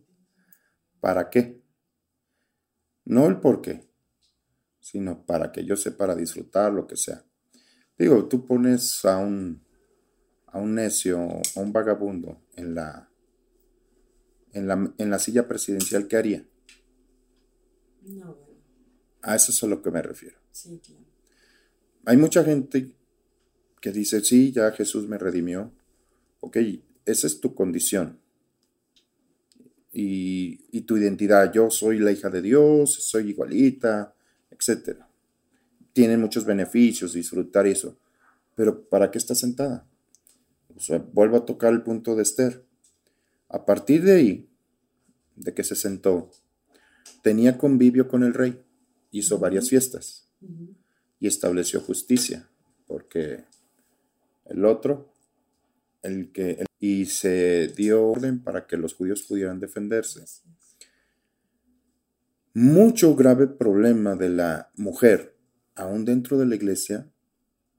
¿Para 1.00 1.30
qué? 1.30 1.59
No 3.10 3.26
el 3.26 3.40
por 3.40 3.60
qué, 3.60 3.88
sino 4.78 5.26
para 5.26 5.50
que 5.50 5.64
yo 5.64 5.76
sepa 5.76 5.98
para 5.98 6.14
disfrutar 6.14 6.72
lo 6.72 6.86
que 6.86 6.96
sea. 6.96 7.24
Digo, 7.98 8.28
tú 8.28 8.46
pones 8.46 9.04
a 9.04 9.18
un, 9.18 9.66
a 10.46 10.60
un 10.60 10.76
necio, 10.76 11.18
a 11.18 11.60
un 11.60 11.72
vagabundo 11.72 12.40
en 12.54 12.76
la, 12.76 13.10
en 14.52 14.68
la, 14.68 14.94
en 14.96 15.10
la 15.10 15.18
silla 15.18 15.48
presidencial, 15.48 16.06
¿qué 16.06 16.18
haría? 16.18 16.46
No, 18.02 18.32
bueno. 18.32 18.62
A 19.22 19.34
eso 19.34 19.50
es 19.50 19.60
a 19.64 19.66
lo 19.66 19.82
que 19.82 19.90
me 19.90 20.02
refiero. 20.02 20.38
Sí, 20.52 20.78
claro. 20.78 21.04
Hay 22.06 22.16
mucha 22.16 22.44
gente 22.44 22.94
que 23.80 23.90
dice, 23.90 24.20
sí, 24.20 24.52
ya 24.52 24.70
Jesús 24.70 25.08
me 25.08 25.18
redimió. 25.18 25.72
Ok, 26.38 26.58
esa 27.06 27.26
es 27.26 27.40
tu 27.40 27.56
condición 27.56 28.19
y, 29.92 30.80
tu 30.82 30.96
identidad. 30.96 31.52
Yo 31.52 31.70
soy 31.70 31.98
la 31.98 32.12
hija 32.12 32.30
de 32.30 32.42
Dios, 32.42 32.94
soy 32.94 33.30
igualita, 33.30 34.14
etc. 34.50 34.98
Tiene 35.92 36.16
muchos 36.16 36.44
beneficios 36.44 37.12
disfrutar 37.12 37.66
eso. 37.66 37.98
Pero 38.54 38.88
¿para 38.88 39.10
qué 39.10 39.18
está 39.18 39.34
sentada? 39.34 39.86
O 40.76 40.80
sea, 40.80 40.98
vuelvo 41.12 41.36
a 41.36 41.44
tocar 41.44 41.72
el 41.72 41.82
punto 41.82 42.16
de 42.16 42.22
Esther. 42.22 42.64
A 43.48 43.64
partir 43.64 44.02
de 44.02 44.12
ahí, 44.12 44.48
de 45.36 45.54
que 45.54 45.64
se 45.64 45.74
sentó, 45.74 46.30
tenía 47.22 47.58
convivio 47.58 48.08
con 48.08 48.22
el 48.22 48.34
rey, 48.34 48.62
hizo 49.10 49.38
varias 49.38 49.68
fiestas 49.68 50.28
y 51.18 51.26
estableció 51.26 51.80
justicia, 51.80 52.48
porque 52.86 53.44
el 54.46 54.64
otro, 54.64 55.09
el 56.02 56.32
que 56.32 56.64
y 56.78 57.04
se 57.06 57.68
dio 57.68 58.06
orden 58.06 58.42
para 58.42 58.66
que 58.66 58.78
los 58.78 58.94
judíos 58.94 59.22
pudieran 59.22 59.60
defenderse. 59.60 60.24
Mucho 62.54 63.14
grave 63.14 63.46
problema 63.46 64.16
de 64.16 64.30
la 64.30 64.70
mujer, 64.76 65.36
aún 65.74 66.04
dentro 66.04 66.38
de 66.38 66.46
la 66.46 66.56
iglesia, 66.56 67.10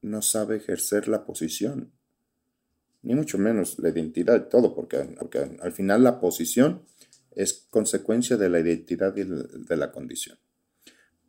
no 0.02 0.22
sabe 0.22 0.58
ejercer 0.58 1.08
la 1.08 1.26
posición, 1.26 1.92
ni 3.02 3.16
mucho 3.16 3.38
menos 3.38 3.80
la 3.80 3.90
identidad, 3.90 4.48
todo, 4.48 4.76
porque, 4.76 4.98
al 5.62 5.72
final 5.74 6.04
la 6.04 6.20
posición 6.20 6.84
es 7.32 7.68
consecuencia 7.70 8.38
de 8.38 8.50
la 8.50 8.60
identidad 8.60 9.16
y 9.18 9.24
de 9.24 9.78
la 9.78 9.92
condición. 9.92 10.38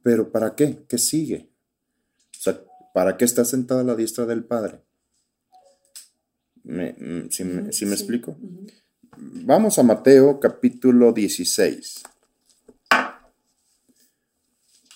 Pero 0.02 0.30
¿para 0.30 0.54
qué? 0.54 0.84
¿Qué 0.88 0.98
sigue? 0.98 1.50
O 2.32 2.40
sea, 2.40 2.62
¿para 2.92 3.16
qué 3.16 3.24
está 3.24 3.44
sentada 3.44 3.80
a 3.80 3.84
la 3.84 3.96
diestra 3.96 4.26
del 4.26 4.44
Padre? 4.44 4.82
Me, 6.64 6.92
mm, 6.92 7.30
si, 7.30 7.44
me, 7.44 7.94
explico? 7.94 8.36
Vamos 9.16 9.78
a 9.78 9.82
Mateo 9.82 10.38
capítulo 10.38 11.12
16. 11.12 12.02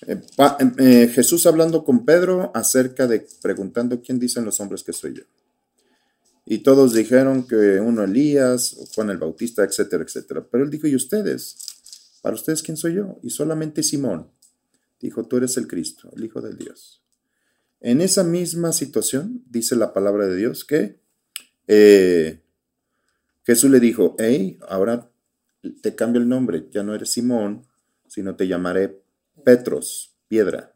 Eh, 0.06 0.20
em, 0.60 0.74
eh, 0.78 1.08
Jesús 1.08 1.46
hablando 1.46 1.84
con 1.84 2.04
Pedro 2.04 2.52
acerca 2.54 3.06
de 3.06 3.26
preguntando 3.42 4.00
quién 4.00 4.18
dicen 4.18 4.44
los 4.44 4.60
hombres 4.60 4.84
que 4.84 4.92
soy 4.92 5.14
yo. 5.14 5.22
Y 6.44 6.58
todos 6.58 6.94
dijeron 6.94 7.46
que 7.48 7.80
uno 7.80 8.04
Elías, 8.04 8.76
Juan 8.94 9.10
el 9.10 9.18
Bautista, 9.18 9.64
etcétera, 9.64 10.04
etcétera. 10.04 10.46
Pero 10.48 10.62
él 10.62 10.70
dijo, 10.70 10.86
¿y 10.86 10.94
ustedes? 10.94 11.56
¿Para 12.22 12.36
ustedes 12.36 12.62
quién 12.62 12.76
soy 12.76 12.94
yo? 12.94 13.18
Y 13.22 13.30
solamente 13.30 13.82
Simón 13.82 14.30
dijo, 15.00 15.24
tú 15.26 15.38
eres 15.38 15.56
el 15.56 15.66
Cristo, 15.66 16.08
el 16.14 16.24
Hijo 16.24 16.40
del 16.40 16.56
Dios. 16.56 17.02
En 17.80 18.00
esa 18.00 18.22
misma 18.22 18.72
situación 18.72 19.42
dice 19.50 19.74
la 19.74 19.92
palabra 19.92 20.26
de 20.26 20.36
Dios 20.36 20.64
que 20.64 21.00
eh, 21.66 22.40
Jesús 23.44 23.70
le 23.70 23.80
dijo, 23.80 24.16
hey, 24.18 24.58
ahora 24.68 25.10
te 25.80 25.94
cambio 25.94 26.20
el 26.20 26.28
nombre, 26.28 26.66
ya 26.70 26.82
no 26.82 26.94
eres 26.94 27.12
Simón, 27.12 27.66
sino 28.08 28.36
te 28.36 28.48
llamaré 28.48 29.00
Petros, 29.44 30.16
piedra, 30.28 30.74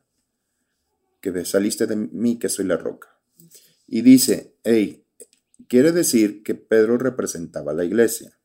que 1.21 1.45
saliste 1.45 1.87
de 1.87 1.97
mí, 1.97 2.39
que 2.39 2.49
soy 2.49 2.65
la 2.67 2.77
roca. 2.77 3.09
Y 3.87 4.03
dice, 4.03 4.55
hey, 4.65 5.05
quiere 5.69 5.93
decir 5.93 6.43
que 6.43 6.55
Pedro 6.55 6.99
representaba 6.99 7.73
la 7.73 7.85
iglesia. 7.85 8.39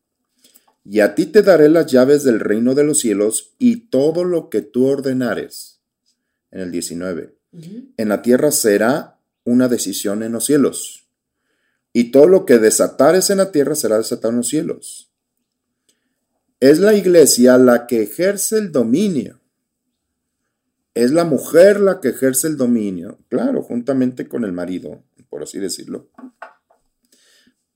Y 0.84 1.00
a 1.00 1.16
ti 1.16 1.26
te 1.26 1.42
daré 1.42 1.70
las 1.70 1.88
llaves 1.88 2.24
del 2.24 2.40
reino 2.40 2.76
de 2.76 2.84
los 2.84 3.00
cielos 3.00 3.56
y 3.58 3.88
todo 3.88 4.24
lo 4.24 4.50
que 4.50 4.62
tú 4.62 4.86
ordenares. 4.86 5.82
En 6.52 6.62
el 6.62 6.72
19. 6.72 7.36
En 7.98 8.10
la 8.10 8.22
tierra 8.22 8.52
será 8.52 9.20
una 9.44 9.68
decisión 9.68 10.24
en 10.24 10.34
los 10.34 10.46
cielos. 10.46 11.05
Y 11.98 12.12
todo 12.12 12.28
lo 12.28 12.46
que 12.46 12.60
desatares 12.60 13.30
en 13.30 13.38
la 13.38 13.54
tierra 13.54 13.74
será 13.74 13.98
desatado 13.98 14.32
en 14.32 14.38
los 14.40 14.50
cielos. 14.50 15.10
Es 16.60 16.80
la 16.80 16.94
iglesia 16.94 17.58
la 17.58 17.88
que 17.88 18.04
ejerce 18.04 18.58
el 18.58 18.74
dominio. 18.74 19.40
Es 20.94 21.12
la 21.12 21.24
mujer 21.24 21.80
la 21.80 22.02
que 22.02 22.10
ejerce 22.10 22.48
el 22.48 22.58
dominio, 22.58 23.20
claro, 23.30 23.62
juntamente 23.62 24.28
con 24.28 24.44
el 24.44 24.52
marido, 24.52 25.06
por 25.30 25.44
así 25.44 25.58
decirlo. 25.58 26.10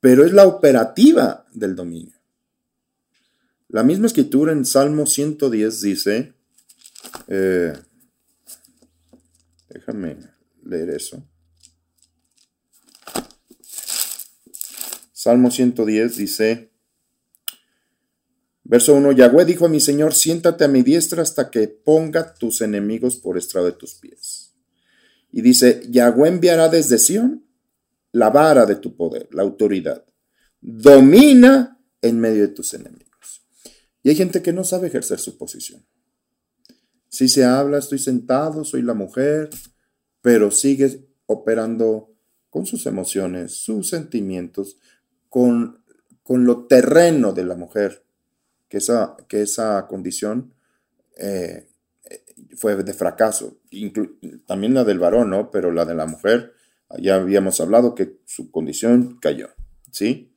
Pero 0.02 0.26
es 0.26 0.34
la 0.34 0.48
operativa 0.48 1.46
del 1.54 1.78
dominio. 1.78 2.20
La 3.70 3.84
misma 3.84 4.08
escritura 4.08 4.52
en 4.52 4.66
Salmo 4.66 5.06
110 5.06 5.80
dice, 5.80 6.34
eh, 7.30 7.72
déjame 9.70 10.18
leer 10.62 10.90
eso. 10.90 11.24
Salmo 15.22 15.52
110 15.52 16.16
dice, 16.16 16.72
verso 18.64 18.96
1, 18.96 19.12
Yahweh 19.12 19.44
dijo 19.44 19.66
a 19.66 19.68
mi 19.68 19.82
Señor, 19.82 20.14
siéntate 20.14 20.64
a 20.64 20.70
mi 20.70 20.82
diestra 20.82 21.22
hasta 21.22 21.52
que 21.52 21.68
ponga 21.68 22.36
tus 22.36 22.62
enemigos 22.62 23.18
por 23.18 23.38
estrado 23.38 23.66
de 23.66 23.74
tus 23.74 23.96
pies. 23.96 24.54
Y 25.30 25.42
dice, 25.42 25.82
Yahweh 25.90 26.30
enviará 26.30 26.70
desde 26.70 26.98
Sión 26.98 27.46
la 28.14 28.30
vara 28.30 28.66
de 28.66 28.78
tu 28.78 28.96
poder, 28.96 29.28
la 29.34 29.42
autoridad. 29.42 30.06
Domina 30.62 31.78
en 32.02 32.18
medio 32.18 32.44
de 32.44 32.54
tus 32.54 32.74
enemigos. 32.74 33.46
Y 34.02 34.12
hay 34.12 34.16
gente 34.16 34.42
que 34.42 34.54
no 34.54 34.64
sabe 34.64 34.88
ejercer 34.88 35.20
su 35.20 35.38
posición. 35.38 35.86
Si 37.10 37.28
se 37.28 37.44
habla, 37.44 37.80
estoy 37.80 38.00
sentado, 38.00 38.64
soy 38.64 38.84
la 38.84 38.94
mujer, 38.94 39.50
pero 40.22 40.50
sigue 40.50 41.10
operando 41.26 42.16
con 42.50 42.66
sus 42.66 42.86
emociones, 42.86 43.58
sus 43.58 43.90
sentimientos, 43.90 44.78
con, 45.30 45.84
con 46.24 46.46
lo 46.46 46.66
terreno 46.66 47.32
de 47.32 47.46
la 47.46 47.56
mujer, 47.56 48.04
que 48.68 48.78
esa, 48.78 49.16
que 49.28 49.42
esa 49.42 49.88
condición 49.88 50.54
eh, 51.18 51.68
fue 52.56 52.76
de 52.76 52.94
fracaso. 52.94 53.60
también 54.46 54.74
la 54.74 54.84
del 54.84 55.00
varón, 55.00 55.30
¿no? 55.30 55.52
Pero 55.52 55.72
la 55.72 55.86
de 55.86 55.96
la 55.96 56.06
mujer, 56.06 56.54
ya 57.00 57.16
habíamos 57.16 57.62
hablado 57.62 57.96
que 57.96 58.20
su 58.26 58.52
condición 58.52 59.20
cayó, 59.22 59.50
¿sí? 59.92 60.34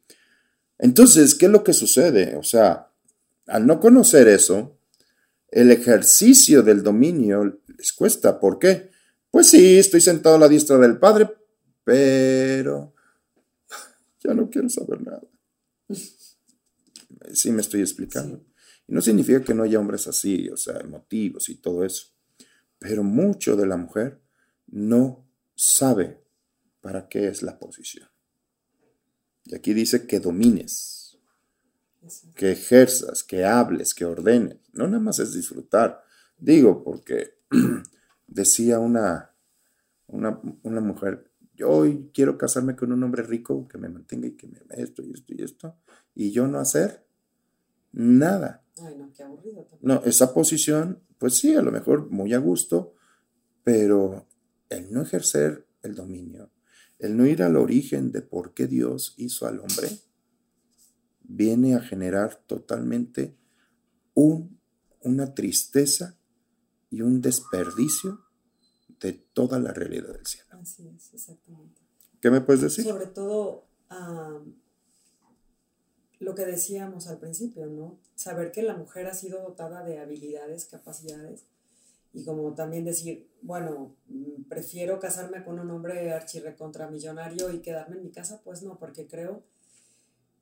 Entonces, 0.78 1.34
¿qué 1.34 1.46
es 1.46 1.52
lo 1.52 1.64
que 1.64 1.72
sucede? 1.72 2.36
O 2.36 2.42
sea, 2.42 2.90
al 3.46 3.66
no 3.66 3.80
conocer 3.80 4.28
eso, 4.28 4.78
el 5.48 5.70
ejercicio 5.70 6.62
del 6.62 6.82
dominio 6.82 7.60
les 7.76 7.92
cuesta. 7.92 8.40
¿Por 8.40 8.58
qué? 8.58 8.90
Pues 9.30 9.48
sí, 9.48 9.78
estoy 9.78 10.00
sentado 10.00 10.36
a 10.36 10.38
la 10.38 10.48
diestra 10.48 10.78
del 10.78 10.98
Padre, 10.98 11.30
pero 11.84 12.91
ya 14.22 14.34
no 14.34 14.50
quiero 14.50 14.68
saber 14.68 15.02
nada. 15.02 15.22
Sí 17.32 17.50
me 17.52 17.60
estoy 17.60 17.80
explicando. 17.80 18.44
Y 18.86 18.92
no 18.92 19.00
significa 19.00 19.42
que 19.42 19.54
no 19.54 19.62
haya 19.62 19.78
hombres 19.78 20.06
así, 20.08 20.48
o 20.48 20.56
sea, 20.56 20.78
emotivos 20.78 21.48
y 21.48 21.56
todo 21.56 21.84
eso. 21.84 22.08
Pero 22.78 23.02
mucho 23.02 23.56
de 23.56 23.66
la 23.66 23.76
mujer 23.76 24.20
no 24.66 25.26
sabe 25.54 26.20
para 26.80 27.08
qué 27.08 27.28
es 27.28 27.42
la 27.42 27.58
posición. 27.58 28.08
Y 29.44 29.54
aquí 29.54 29.72
dice 29.72 30.06
que 30.06 30.20
domines 30.20 31.02
que 32.34 32.52
ejerzas, 32.52 33.22
que 33.22 33.44
hables, 33.44 33.94
que 33.94 34.04
ordenes. 34.04 34.58
No 34.72 34.86
nada 34.86 35.00
más 35.00 35.18
es 35.18 35.32
disfrutar. 35.32 36.02
Digo, 36.38 36.82
porque 36.82 37.34
decía 38.26 38.78
una, 38.78 39.34
una, 40.06 40.80
mujer, 40.80 41.30
yo 41.62 41.70
hoy 41.70 42.10
quiero 42.12 42.36
casarme 42.36 42.74
con 42.74 42.90
un 42.92 43.02
hombre 43.04 43.22
rico 43.22 43.68
que 43.68 43.78
me 43.78 43.88
mantenga 43.88 44.26
y 44.26 44.32
que 44.32 44.48
me 44.48 44.58
esto 44.70 45.00
y 45.02 45.12
esto 45.12 45.32
y 45.32 45.42
esto, 45.42 45.76
y 46.12 46.32
yo 46.32 46.48
no 46.48 46.58
hacer 46.58 47.06
nada. 47.92 48.64
Ay, 48.84 48.96
no, 48.98 49.12
qué 49.12 49.22
aburrido. 49.22 49.68
No, 49.80 50.02
esa 50.04 50.34
posición, 50.34 51.00
pues 51.18 51.36
sí, 51.36 51.54
a 51.54 51.62
lo 51.62 51.70
mejor 51.70 52.10
muy 52.10 52.34
a 52.34 52.38
gusto, 52.38 52.94
pero 53.62 54.26
el 54.70 54.92
no 54.92 55.02
ejercer 55.02 55.68
el 55.82 55.94
dominio, 55.94 56.50
el 56.98 57.16
no 57.16 57.26
ir 57.26 57.44
al 57.44 57.56
origen 57.56 58.10
de 58.10 58.22
por 58.22 58.54
qué 58.54 58.66
Dios 58.66 59.14
hizo 59.16 59.46
al 59.46 59.60
hombre, 59.60 59.88
viene 61.22 61.76
a 61.76 61.80
generar 61.80 62.42
totalmente 62.46 63.36
un, 64.14 64.58
una 65.00 65.32
tristeza 65.32 66.18
y 66.90 67.02
un 67.02 67.20
desperdicio 67.20 68.21
de 69.02 69.12
toda 69.12 69.58
la 69.58 69.72
realidad 69.72 70.12
del 70.12 70.26
cielo. 70.26 70.46
Así 70.52 70.88
es, 70.88 71.12
exactamente. 71.12 71.82
¿Qué 72.20 72.30
me 72.30 72.40
puedes 72.40 72.62
decir? 72.62 72.84
Sobre 72.84 73.06
todo 73.06 73.66
lo 76.20 76.34
que 76.34 76.46
decíamos 76.46 77.08
al 77.08 77.18
principio, 77.18 77.66
¿no? 77.66 77.98
Saber 78.14 78.52
que 78.52 78.62
la 78.62 78.76
mujer 78.76 79.06
ha 79.06 79.14
sido 79.14 79.42
dotada 79.42 79.84
de 79.84 79.98
habilidades, 79.98 80.66
capacidades, 80.66 81.44
y 82.14 82.24
como 82.24 82.54
también 82.54 82.84
decir, 82.84 83.28
bueno, 83.42 83.96
mm, 84.06 84.44
prefiero 84.48 85.00
casarme 85.00 85.44
con 85.44 85.58
un 85.58 85.70
hombre 85.70 86.12
archirrecontramillonario 86.12 87.52
y 87.52 87.60
quedarme 87.60 87.96
en 87.96 88.04
mi 88.04 88.10
casa, 88.10 88.40
pues 88.44 88.62
no, 88.62 88.78
porque 88.78 89.06
creo 89.06 89.42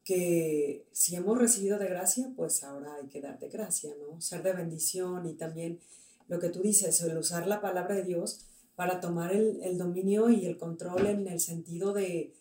que 0.04 0.86
si 0.92 1.14
hemos 1.14 1.38
recibido 1.38 1.78
de 1.78 1.86
gracia, 1.86 2.30
pues 2.36 2.64
ahora 2.64 2.96
hay 2.96 3.08
que 3.08 3.20
dar 3.20 3.38
de 3.38 3.48
gracia, 3.48 3.94
¿no? 4.00 4.20
Ser 4.20 4.42
de 4.42 4.52
bendición 4.52 5.26
y 5.26 5.34
también 5.34 5.80
lo 6.28 6.38
que 6.40 6.48
tú 6.48 6.60
dices, 6.60 7.00
el 7.02 7.16
usar 7.16 7.46
la 7.46 7.60
palabra 7.60 7.94
de 7.94 8.02
Dios 8.02 8.46
para 8.80 8.98
tomar 8.98 9.30
el, 9.34 9.76
dominio 9.76 10.30
y 10.30 10.46
el 10.46 10.56
control 10.56 11.04
en 11.04 11.28
el 11.28 11.38
sentido 11.38 11.92
de, 11.92 12.32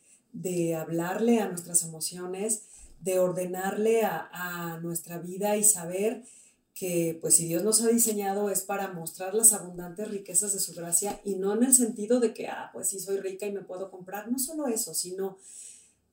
hablarle 0.74 1.42
a 1.42 1.50
nuestras 1.50 1.84
emociones, 1.84 2.62
de 3.02 3.20
ordenarle 3.20 4.04
a, 4.06 4.80
nuestra 4.82 5.18
vida 5.18 5.58
y 5.58 5.66
saber 5.66 6.24
que 6.74 7.18
pues 7.20 7.36
si 7.36 7.46
Dios 7.46 7.64
nos 7.64 7.82
ha 7.82 7.90
diseñado 7.90 8.50
es 8.50 8.62
para 8.62 8.94
mostrar 8.94 9.34
las 9.34 9.52
abundantes 9.52 10.08
riquezas 10.08 10.54
de 10.54 10.62
su 10.62 10.74
gracia 10.74 11.20
y 11.26 11.36
no 11.36 11.54
en 11.56 11.64
el 11.64 11.74
sentido 11.74 12.22
de 12.22 12.34
que, 12.34 12.48
ah, 12.48 12.70
pues 12.72 12.88
sí 12.88 13.02
soy 13.02 13.18
rica 13.18 13.46
y 13.46 13.52
me 13.52 13.60
puedo 13.60 13.92
comprar, 13.92 14.32
no 14.32 14.40
solo 14.40 14.68
eso, 14.68 14.94
sino 14.94 15.40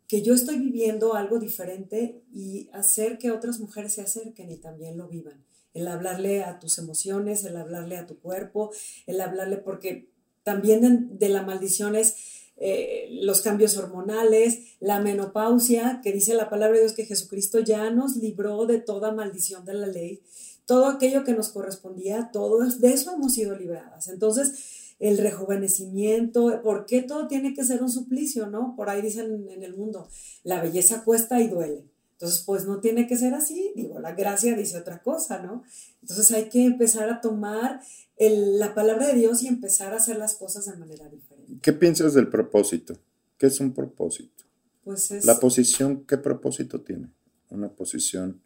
que 0.09 0.23
yo 0.23 0.35
estoy 0.35 0.59
viviendo 0.59 1.15
algo 1.15 1.39
diferente 1.39 2.25
y 2.33 2.69
hacer 2.73 3.19
que 3.19 3.31
otras 3.31 3.61
mujeres 3.61 3.93
se 3.93 4.03
acerquen 4.03 4.51
y 4.51 4.57
también 4.57 4.99
lo 4.99 5.07
vivan. 5.07 5.45
El 5.73 5.87
hablarle 5.87 6.43
a 6.43 6.59
tus 6.59 6.79
emociones, 6.79 7.45
el 7.45 7.57
hablarle 7.57 7.97
a 7.97 8.07
tu 8.07 8.19
cuerpo, 8.19 8.73
el 9.07 9.21
hablarle 9.21 9.59
porque 9.59 10.16
también 10.47 11.19
de, 11.19 11.29
la 11.29 11.43
maldición 11.43 11.97
es 11.97 12.15
eh, 12.57 13.09
los 13.21 13.41
cambios 13.41 13.77
hormonales, 13.77 14.77
la 14.79 15.01
menopausia, 15.01 16.01
que 16.05 16.13
dice 16.13 16.35
la 16.35 16.49
palabra 16.49 16.77
de 16.77 16.85
Dios 16.85 16.93
que 16.93 17.05
Jesucristo 17.05 17.59
ya 17.59 17.91
nos 17.91 18.15
libró 18.15 18.65
de 18.67 18.79
toda 18.79 19.11
maldición 19.11 19.65
de 19.65 19.75
la 19.75 19.89
ley, 19.89 20.23
todo 20.65 20.87
aquello 20.87 21.25
que 21.25 21.33
nos 21.33 21.49
correspondía, 21.49 22.31
todo 22.33 22.61
de 22.61 22.89
eso 22.93 23.13
hemos 23.13 23.33
sido 23.33 23.57
libradas. 23.57 24.07
Entonces, 24.07 24.95
el 25.01 25.19
rejuvenecimiento, 25.19 26.63
¿por 26.63 26.87
qué 26.87 27.03
todo 27.03 27.27
tiene 27.27 27.53
que 27.53 27.65
ser 27.65 27.83
un 27.83 27.91
suplicio, 27.91 28.47
no? 28.47 28.75
Por 28.77 28.89
ahí 28.89 29.03
dicen 29.03 29.49
en 29.51 29.65
el 29.65 29.75
mundo, 29.75 30.09
la 30.45 30.63
belleza 30.63 31.03
cuesta 31.03 31.41
y 31.41 31.49
duele. 31.49 31.83
Entonces, 32.17 32.43
pues 32.47 32.65
no 32.65 32.81
tiene 32.81 33.07
que 33.07 33.17
ser 33.17 33.35
así, 33.35 33.73
digo, 33.77 34.01
la 34.01 34.15
gracia 34.15 34.57
dice 34.57 34.79
otra 34.79 35.03
cosa, 35.03 35.43
¿no? 35.43 35.65
Entonces 36.01 36.31
hay 36.33 36.49
que 36.49 36.65
empezar 36.65 37.11
a 37.11 37.21
tomar 37.21 37.81
la 38.19 38.75
palabra 38.75 39.09
de 39.09 39.15
Dios 39.15 39.43
y 39.43 39.49
empezar 39.49 39.93
a 39.93 39.97
hacer 39.97 40.17
las 40.17 40.35
cosas 40.35 40.65
de 40.67 40.77
manera 40.77 41.09
diferente. 41.09 41.59
¿Qué 41.61 41.73
piensas 41.75 42.15
del 42.15 42.29
propósito? 42.29 42.99
¿Qué 43.37 43.47
es 43.49 43.61
un 43.61 43.75
propósito? 43.75 44.45
Pues 44.83 45.11
es... 45.11 45.27
La 45.27 45.39
posición, 45.39 46.07
¿qué 46.07 46.17
propósito 46.17 46.81
tiene? 46.81 47.11
Una 47.51 47.69
posición 47.69 48.41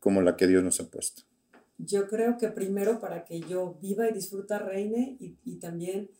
como 0.00 0.20
la 0.20 0.36
que 0.36 0.46
Dios 0.46 0.62
nos 0.62 0.78
ha 0.80 0.90
puesto 0.90 1.22
yo 1.78 2.08
creo 2.08 2.36
que 2.36 2.48
primero 2.48 3.00
para 3.00 3.24
que 3.24 3.40
yo 3.40 3.78
viva 3.80 4.08
y 4.08 4.12
disfruta 4.12 4.58
reine 4.58 5.16
y, 5.20 5.56
también 5.56 6.10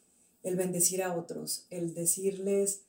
el 0.42 0.56
bendecir 0.56 1.02
a 1.02 1.14
otros, 1.14 1.66
el 1.70 1.94
decirles, 1.94 2.82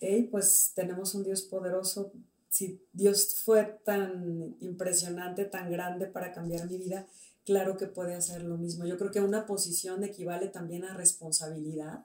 hey, 0.00 0.28
pues 0.30 0.72
tenemos 0.74 1.14
un 1.14 1.22
Dios 1.22 1.42
poderoso, 1.42 2.12
si 2.58 2.82
Dios 2.92 3.36
fue 3.44 3.78
tan 3.84 4.56
impresionante, 4.58 5.44
tan 5.44 5.70
grande 5.70 6.06
para 6.06 6.32
cambiar 6.32 6.68
mi 6.68 6.76
vida, 6.76 7.06
claro 7.46 7.76
que 7.76 7.86
puede 7.86 8.16
hacer 8.16 8.42
lo 8.42 8.56
mismo. 8.56 8.84
Yo 8.84 8.98
creo 8.98 9.12
que 9.12 9.20
una 9.20 9.46
posición 9.46 10.02
equivale 10.02 10.48
también 10.48 10.82
a 10.82 10.92
responsabilidad. 10.92 12.04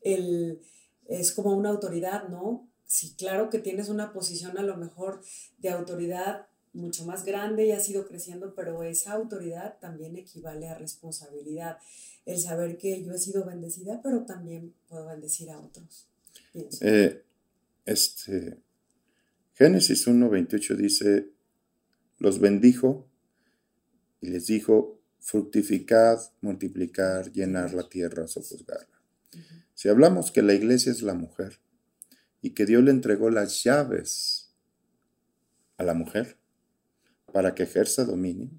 El, 0.00 0.62
es 1.06 1.32
como 1.32 1.52
una 1.52 1.68
autoridad, 1.68 2.28
¿no? 2.30 2.66
Sí, 2.86 3.14
claro 3.18 3.50
que 3.50 3.58
tienes 3.58 3.90
una 3.90 4.14
posición 4.14 4.56
a 4.56 4.62
lo 4.62 4.78
mejor 4.78 5.20
de 5.58 5.68
autoridad 5.68 6.46
mucho 6.72 7.04
más 7.04 7.26
grande 7.26 7.66
y 7.66 7.72
ha 7.72 7.80
sido 7.80 8.06
creciendo, 8.08 8.54
pero 8.54 8.84
esa 8.84 9.12
autoridad 9.12 9.76
también 9.80 10.16
equivale 10.16 10.66
a 10.66 10.78
responsabilidad. 10.78 11.76
El 12.24 12.40
saber 12.40 12.78
que 12.78 13.04
yo 13.04 13.12
he 13.12 13.18
sido 13.18 13.44
bendecida, 13.44 14.00
pero 14.02 14.24
también 14.24 14.72
puedo 14.88 15.04
bendecir 15.08 15.50
a 15.50 15.60
otros. 15.60 16.08
Eh, 16.80 17.22
este, 17.84 18.63
Génesis 19.54 20.08
1.28 20.08 20.76
dice, 20.76 21.30
los 22.18 22.40
bendijo 22.40 23.08
y 24.20 24.28
les 24.30 24.46
dijo, 24.46 25.00
fructificad, 25.20 26.18
multiplicar, 26.40 27.30
llenar 27.30 27.72
la 27.72 27.88
tierra, 27.88 28.26
sojuzgarla. 28.26 29.00
Si 29.74 29.88
hablamos 29.88 30.32
que 30.32 30.42
la 30.42 30.54
iglesia 30.54 30.90
es 30.90 31.02
la 31.02 31.14
mujer 31.14 31.60
y 32.42 32.50
que 32.50 32.66
Dios 32.66 32.82
le 32.82 32.90
entregó 32.90 33.30
las 33.30 33.62
llaves 33.62 34.52
a 35.76 35.84
la 35.84 35.94
mujer 35.94 36.36
para 37.32 37.54
que 37.54 37.62
ejerza 37.62 38.04
dominio, 38.04 38.50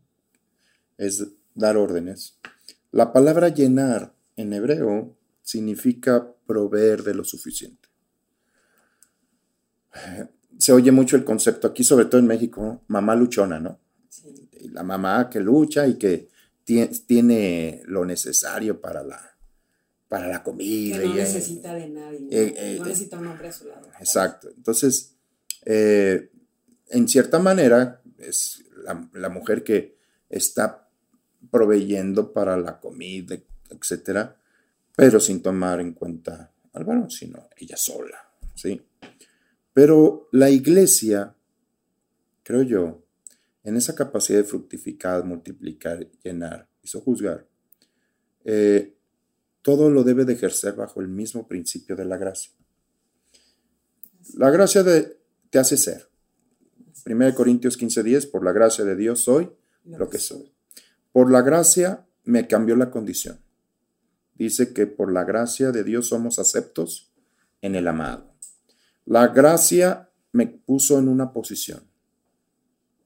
es 0.97 1.27
dar 1.55 1.75
órdenes. 1.75 2.39
La 2.91 3.12
palabra 3.12 3.49
llenar 3.49 4.15
en 4.38 4.53
hebreo 4.53 5.17
significa 5.41 6.34
proveer 6.45 7.03
de 7.03 7.15
lo 7.15 7.25
suficiente. 7.25 7.89
Se 10.57 10.71
oye 10.71 10.91
mucho 10.91 11.15
el 11.15 11.23
concepto 11.23 11.67
aquí, 11.67 11.83
sobre 11.83 12.05
todo 12.05 12.19
en 12.19 12.27
México, 12.27 12.81
mamá 12.87 13.15
luchona, 13.15 13.59
¿no? 13.59 13.79
La 14.71 14.83
mamá 14.83 15.29
que 15.29 15.39
lucha 15.39 15.87
y 15.87 15.95
que 15.95 16.29
tiene 16.65 17.83
lo 17.85 18.05
necesario 18.05 18.81
para 18.81 19.03
la, 19.03 19.35
para 20.07 20.27
la 20.27 20.43
comida. 20.43 20.99
Que 20.99 21.07
no 21.07 21.15
necesita 21.15 21.73
de 21.73 21.89
nadie. 21.89 22.27
Eh, 22.31 22.53
eh, 22.57 22.75
no 22.79 22.85
necesita 22.85 23.19
un 23.19 23.27
hombre 23.27 23.49
a 23.49 23.51
su 23.51 23.67
lado. 23.67 23.87
Exacto. 23.99 24.49
Entonces, 24.55 25.15
eh, 25.65 26.31
en 26.89 27.07
cierta 27.07 27.39
manera, 27.39 28.01
es 28.17 28.63
la, 29.13 29.29
mujer 29.29 29.63
que 29.63 29.97
está 30.29 30.87
proveyendo 31.51 32.31
para 32.33 32.57
la 32.57 32.79
comida, 32.79 33.37
etcétera, 33.69 34.37
pero 34.95 35.19
sin 35.19 35.41
tomar 35.41 35.79
en 35.79 35.93
cuenta 35.93 36.51
al 36.73 36.83
varón, 36.83 37.09
sino 37.09 37.49
ella 37.57 37.77
sola, 37.77 38.17
¿sí? 38.53 38.81
Pero 39.75 40.29
la 40.31 40.49
iglesia, 40.49 41.35
creo 42.43 42.61
yo, 42.61 43.03
en 43.61 43.75
esa 43.75 43.93
capacidad 43.93 44.39
de 44.39 44.45
fructificar, 44.45 45.25
multiplicar, 45.25 46.09
llenar 46.23 46.69
y 46.81 46.88
sojuzgar, 46.88 47.45
eh, 48.45 48.95
todo 49.61 49.89
lo 49.89 50.05
debe 50.05 50.23
de 50.23 50.31
ejercer 50.31 50.75
bajo 50.75 51.01
el 51.01 51.09
mismo 51.09 51.45
principio 51.45 51.97
de 51.97 52.05
la 52.05 52.15
gracia. 52.15 52.53
La 54.35 54.49
gracia 54.49 54.81
de, 54.81 55.19
te 55.49 55.59
hace 55.59 55.75
ser. 55.75 56.07
1 57.05 57.35
Corintios 57.35 57.77
15:10, 57.77 58.31
por 58.31 58.45
la 58.45 58.53
gracia 58.53 58.85
de 58.85 58.95
Dios 58.95 59.23
soy 59.23 59.51
lo 59.83 60.09
que 60.09 60.19
soy. 60.19 60.53
Por 61.11 61.29
la 61.29 61.41
gracia 61.41 62.07
me 62.23 62.47
cambió 62.47 62.77
la 62.77 62.91
condición. 62.91 63.41
Dice 64.35 64.71
que 64.71 64.88
por 64.88 65.11
la 65.11 65.25
gracia 65.25 65.73
de 65.73 65.83
Dios 65.83 66.07
somos 66.07 66.39
aceptos 66.39 67.11
en 67.61 67.75
el 67.75 67.89
amado. 67.89 68.35
La 69.05 69.27
gracia 69.27 70.09
me 70.31 70.47
puso 70.47 70.99
en 70.99 71.07
una 71.07 71.31
posición. 71.31 71.83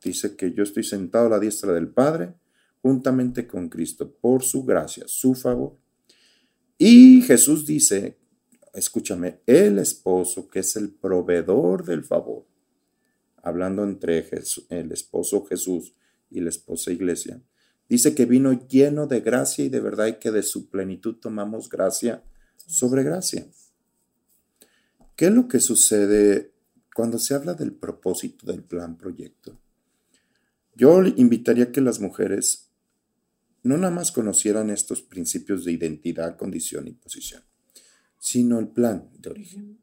Dice 0.04 0.36
que 0.36 0.54
yo 0.54 0.64
estoy 0.64 0.84
sentado 0.84 1.28
a 1.28 1.30
la 1.30 1.40
diestra 1.40 1.74
del 1.74 1.90
Padre 1.90 2.34
juntamente 2.82 3.46
con 3.46 3.68
Cristo 3.70 4.10
por 4.10 4.44
su 4.44 4.64
gracia, 4.64 5.04
su 5.08 5.36
favor 5.36 5.78
y 6.82 7.22
Jesús 7.24 7.68
dice, 7.68 8.18
escúchame, 8.74 9.42
el 9.46 9.80
esposo 9.80 10.48
que 10.48 10.60
es 10.60 10.78
el 10.78 10.94
proveedor 10.94 11.84
del 11.84 12.06
favor, 12.06 12.46
hablando 13.44 13.84
entre 13.84 14.26
el 14.70 14.92
esposo 14.94 15.44
Jesús 15.44 15.94
y 16.30 16.40
la 16.40 16.48
esposa 16.48 16.94
iglesia, 16.94 17.44
dice 17.90 18.16
que 18.16 18.26
vino 18.26 18.66
lleno 18.66 19.08
de 19.08 19.20
gracia 19.20 19.66
y 19.66 19.70
de 19.70 19.82
verdad 19.82 20.08
y 20.08 20.20
que 20.20 20.32
de 20.32 20.42
su 20.42 20.70
plenitud 20.70 21.16
tomamos 21.16 21.68
gracia 21.68 22.24
sobre 22.66 23.04
gracia. 23.04 23.46
¿Qué 25.20 25.26
es 25.26 25.34
lo 25.34 25.50
que 25.50 25.60
sucede 25.60 26.54
cuando 26.96 27.20
se 27.20 27.34
habla 27.34 27.54
del 27.54 27.74
propósito 27.74 28.46
del 28.46 28.64
plan 28.64 28.98
proyecto? 28.98 29.60
Yo 30.76 31.04
invitaría 31.04 31.74
que 31.74 31.82
las 31.82 32.00
mujeres 32.00 32.70
no 33.64 33.76
nada 33.76 33.94
más 33.94 34.14
conocieran 34.14 34.70
estos 34.70 35.02
principios 35.02 35.66
de 35.66 35.74
identidad, 35.74 36.38
condición 36.38 36.88
y 36.88 36.94
posición, 36.94 37.44
sino 38.18 38.60
el 38.60 38.70
plan 38.70 39.10
de 39.20 39.32
origen. 39.32 39.82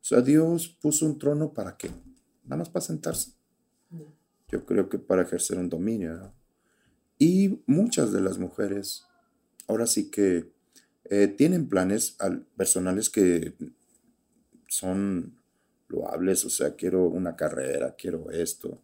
O 0.00 0.04
sea, 0.04 0.22
Dios 0.22 0.78
puso 0.80 1.04
un 1.04 1.18
trono 1.18 1.52
para 1.52 1.76
qué? 1.76 1.90
Nada 2.44 2.56
más 2.56 2.70
para 2.70 2.86
sentarse. 2.86 3.32
Yo 4.48 4.64
creo 4.64 4.88
que 4.88 4.98
para 4.98 5.24
ejercer 5.24 5.58
un 5.58 5.68
dominio. 5.68 6.32
Y 7.18 7.60
muchas 7.66 8.12
de 8.12 8.22
las 8.22 8.38
mujeres, 8.38 9.04
ahora 9.68 9.86
sí 9.86 10.10
que 10.10 10.54
eh, 11.04 11.28
tienen 11.28 11.68
planes 11.68 12.16
personales 12.56 13.10
que 13.10 13.54
son 14.72 15.36
loables, 15.88 16.46
o 16.46 16.50
sea, 16.50 16.76
quiero 16.76 17.06
una 17.06 17.36
carrera, 17.36 17.94
quiero 17.94 18.30
esto. 18.30 18.82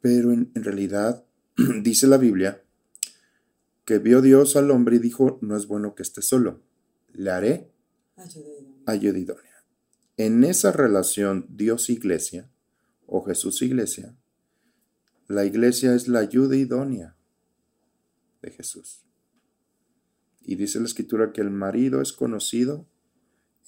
Pero 0.00 0.32
en 0.32 0.52
realidad, 0.54 1.24
dice 1.82 2.06
la 2.06 2.16
Biblia, 2.16 2.62
que 3.84 3.98
vio 3.98 4.22
Dios 4.22 4.54
al 4.54 4.70
hombre 4.70 4.96
y 4.96 4.98
dijo, 5.00 5.40
no 5.42 5.56
es 5.56 5.66
bueno 5.66 5.96
que 5.96 6.04
esté 6.04 6.22
solo, 6.22 6.62
le 7.12 7.30
haré 7.30 7.72
ayuda 8.86 9.18
idónea. 9.18 9.64
En 10.16 10.44
esa 10.44 10.70
relación 10.70 11.46
Dios-iglesia 11.48 12.48
o 13.06 13.24
Jesús-iglesia, 13.24 14.16
la 15.26 15.44
iglesia 15.44 15.92
es 15.94 16.06
la 16.06 16.20
ayuda 16.20 16.56
idónea 16.56 17.16
de 18.42 18.52
Jesús. 18.52 19.04
Y 20.40 20.54
dice 20.54 20.78
la 20.78 20.86
escritura 20.86 21.32
que 21.32 21.40
el 21.40 21.50
marido 21.50 22.00
es 22.00 22.12
conocido 22.12 22.87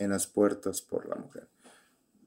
en 0.01 0.11
las 0.11 0.27
puertas 0.27 0.83
por 0.83 1.09
la 1.09 1.15
mujer. 1.15 1.49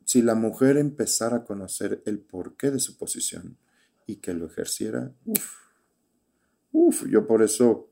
Si 0.05 0.21
la 0.21 0.35
mujer 0.35 0.77
empezara 0.77 1.37
a 1.37 1.43
conocer 1.43 2.01
el 2.05 2.19
porqué 2.19 2.71
de 2.71 2.79
su 2.79 2.97
posición 2.97 3.57
y 4.07 4.17
que 4.17 4.33
lo 4.33 4.45
ejerciera, 4.45 5.11
uff, 5.25 5.63
Uf, 6.73 7.05
yo 7.07 7.27
por 7.27 7.43
eso, 7.43 7.87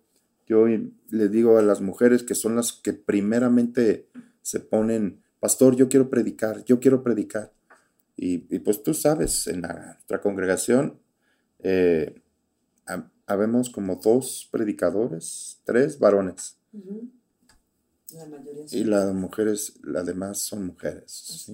yo 0.48 0.66
le 0.66 1.30
digo 1.30 1.58
a 1.58 1.62
las 1.62 1.82
mujeres 1.82 2.24
que 2.24 2.34
son 2.34 2.56
las 2.56 2.74
que 2.74 2.94
primeramente 2.94 4.10
se 4.42 4.60
ponen, 4.60 5.22
pastor, 5.40 5.76
yo 5.76 5.88
quiero 5.88 6.10
predicar, 6.10 6.66
yo 6.66 6.80
quiero 6.80 7.04
predicar. 7.04 7.54
Y, 8.18 8.40
pues 8.60 8.84
tú 8.84 8.94
sabes, 8.94 9.48
en 9.48 9.62
nuestra 9.62 10.20
congregación 10.22 11.00
eh, 11.60 12.22
habemos 13.26 13.70
como 13.70 13.96
dos 13.96 14.50
predicadores, 14.52 15.62
tres 15.64 15.98
varones. 15.98 16.58
Y 18.72 18.84
las 18.84 19.14
mujeres, 19.14 19.74
las 19.84 20.06
demás 20.06 20.40
son 20.40 20.66
mujeres. 20.66 21.52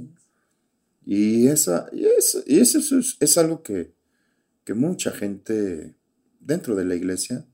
Y, 1.05 1.47
esa, 1.47 1.87
y, 1.91 2.05
eso, 2.05 2.43
y 2.45 2.59
eso 2.59 2.79
es, 2.79 3.17
es 3.19 3.37
algo 3.37 3.63
que, 3.63 3.93
que 4.65 4.73
mucha 4.73 5.11
gente 5.11 5.95
dentro 6.39 6.75
de 6.75 6.85
la 6.85 6.95
iglesia 6.95 7.47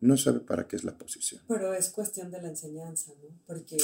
no 0.00 0.16
sabe 0.16 0.40
para 0.40 0.68
qué 0.68 0.76
es 0.76 0.84
la 0.84 0.96
posición. 0.96 1.42
Pero 1.48 1.74
es 1.74 1.90
cuestión 1.90 2.30
de 2.30 2.40
la 2.40 2.48
enseñanza, 2.48 3.12
¿no? 3.22 3.28
Porque 3.46 3.76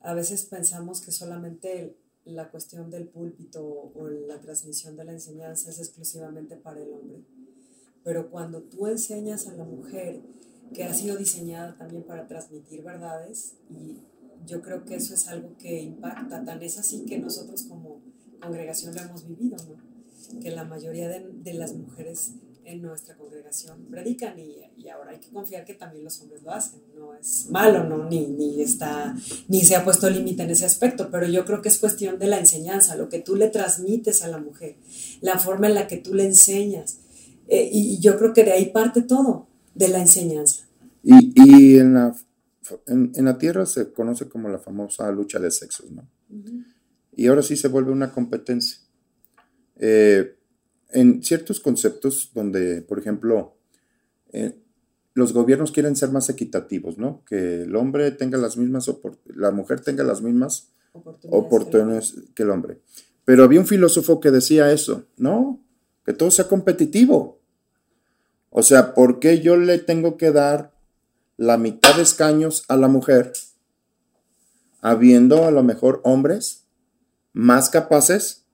a 0.00 0.14
veces 0.14 0.44
pensamos 0.44 1.00
que 1.00 1.12
solamente 1.12 1.96
la 2.24 2.50
cuestión 2.50 2.90
del 2.90 3.08
púlpito 3.08 3.64
o 3.64 4.08
la 4.08 4.40
transmisión 4.40 4.96
de 4.96 5.04
la 5.04 5.12
enseñanza 5.12 5.70
es 5.70 5.78
exclusivamente 5.78 6.56
para 6.56 6.82
el 6.82 6.92
hombre. 6.92 7.24
Pero 8.04 8.30
cuando 8.30 8.62
tú 8.62 8.86
enseñas 8.86 9.46
a 9.48 9.54
la 9.54 9.64
mujer 9.64 10.20
que 10.74 10.84
ha 10.84 10.94
sido 10.94 11.16
diseñada 11.16 11.76
también 11.76 12.02
para 12.02 12.26
transmitir 12.26 12.82
verdades, 12.82 13.54
y 13.70 13.98
yo 14.46 14.62
creo 14.62 14.84
que 14.84 14.96
eso 14.96 15.14
es 15.14 15.28
algo 15.28 15.56
que 15.58 15.80
impacta, 15.80 16.44
tan 16.44 16.62
es 16.62 16.78
así 16.78 17.04
que 17.04 17.18
nosotros 17.18 17.64
como 17.64 18.00
congregación 18.40 18.94
lo 18.94 19.02
hemos 19.02 19.26
vivido. 19.26 19.56
Que 20.42 20.50
la 20.50 20.64
mayoría 20.64 21.08
de, 21.08 21.26
de 21.42 21.54
las 21.54 21.74
mujeres 21.74 22.32
en 22.68 22.82
nuestra 22.82 23.16
congregación 23.16 23.86
predican 23.90 24.38
y, 24.38 24.56
y, 24.76 24.88
ahora 24.90 25.12
hay 25.12 25.18
que 25.18 25.30
confiar 25.30 25.64
que 25.64 25.72
también 25.72 26.04
los 26.04 26.20
hombres 26.20 26.42
lo 26.42 26.50
hacen. 26.50 26.82
No 26.94 27.14
es 27.14 27.46
malo, 27.48 27.84
¿no? 27.84 28.04
Ni, 28.10 28.26
ni, 28.26 28.60
está, 28.60 29.16
ni 29.48 29.62
se 29.62 29.74
ha 29.74 29.84
puesto 29.84 30.10
límite 30.10 30.42
en 30.42 30.50
ese 30.50 30.66
aspecto, 30.66 31.10
pero 31.10 31.26
yo 31.26 31.46
creo 31.46 31.62
que 31.62 31.70
es 31.70 31.78
cuestión 31.78 32.18
de 32.18 32.26
la 32.26 32.38
enseñanza, 32.38 32.94
lo 32.94 33.08
que 33.08 33.20
tú 33.20 33.36
le 33.36 33.48
transmites 33.48 34.22
a 34.22 34.28
la 34.28 34.38
mujer, 34.38 34.76
la 35.22 35.38
forma 35.38 35.66
en 35.66 35.74
la 35.74 35.88
que 35.88 35.96
tú 35.96 36.12
le 36.12 36.26
enseñas. 36.26 36.98
Eh, 37.48 37.70
y 37.72 37.98
yo 38.00 38.18
creo 38.18 38.34
que 38.34 38.44
de 38.44 38.52
ahí 38.52 38.66
parte 38.66 39.00
todo, 39.00 39.47
de 39.78 39.88
la 39.88 40.00
enseñanza. 40.00 40.66
Y, 41.02 41.32
y 41.34 41.78
en, 41.78 41.94
la, 41.94 42.14
en, 42.86 43.12
en, 43.14 43.24
la 43.24 43.38
tierra 43.38 43.64
se 43.64 43.92
conoce 43.92 44.28
como 44.28 44.48
la 44.48 44.58
famosa 44.58 45.10
lucha 45.12 45.38
de 45.38 45.50
sexos, 45.50 45.90
¿no? 45.90 46.08
Y 47.14 47.26
ahora 47.26 47.42
sí 47.42 47.56
se 47.56 47.68
vuelve 47.68 47.92
una 47.92 48.12
competencia. 48.12 48.78
Eh, 49.76 50.36
en 50.90 51.22
ciertos 51.22 51.60
conceptos 51.60 52.30
donde, 52.34 52.82
por 52.82 52.98
ejemplo, 52.98 53.56
eh, 54.32 54.58
los 55.14 55.32
gobiernos 55.32 55.72
quieren 55.72 55.96
ser 55.96 56.10
más 56.10 56.28
equitativos, 56.28 56.98
¿no? 56.98 57.24
Que 57.24 57.62
el 57.62 57.76
hombre 57.76 58.10
tenga 58.12 58.38
las 58.38 58.56
mismas, 58.56 58.90
la 59.26 59.50
mujer 59.50 59.80
tenga 59.80 60.04
las 60.04 60.22
mismas 60.22 60.70
oportunidades, 60.92 62.14
que, 62.34 62.42
el 62.42 62.50
hombre. 62.50 62.80
Pero 63.24 63.44
había 63.44 63.60
un 63.60 63.66
filósofo 63.66 64.20
que 64.20 64.30
decía 64.30 64.72
eso, 64.72 65.04
¿no? 65.16 65.62
que 66.08 66.14
todo 66.14 66.30
sea 66.30 66.48
competitivo. 66.48 67.37
O 68.50 68.62
sea, 68.62 68.94
¿por 68.94 69.20
qué 69.20 69.40
yo 69.40 69.56
le 69.56 69.78
tengo 69.78 70.16
que 70.16 70.32
dar 70.32 70.72
la 71.36 71.58
mitad 71.58 71.96
de 71.96 72.02
escaños 72.02 72.64
a 72.68 72.76
la 72.76 72.88
mujer, 72.88 73.32
habiendo 74.80 75.44
a 75.44 75.50
lo 75.50 75.62
mejor 75.62 76.00
hombres 76.04 76.64
más 77.32 77.70
capaces 77.70 78.44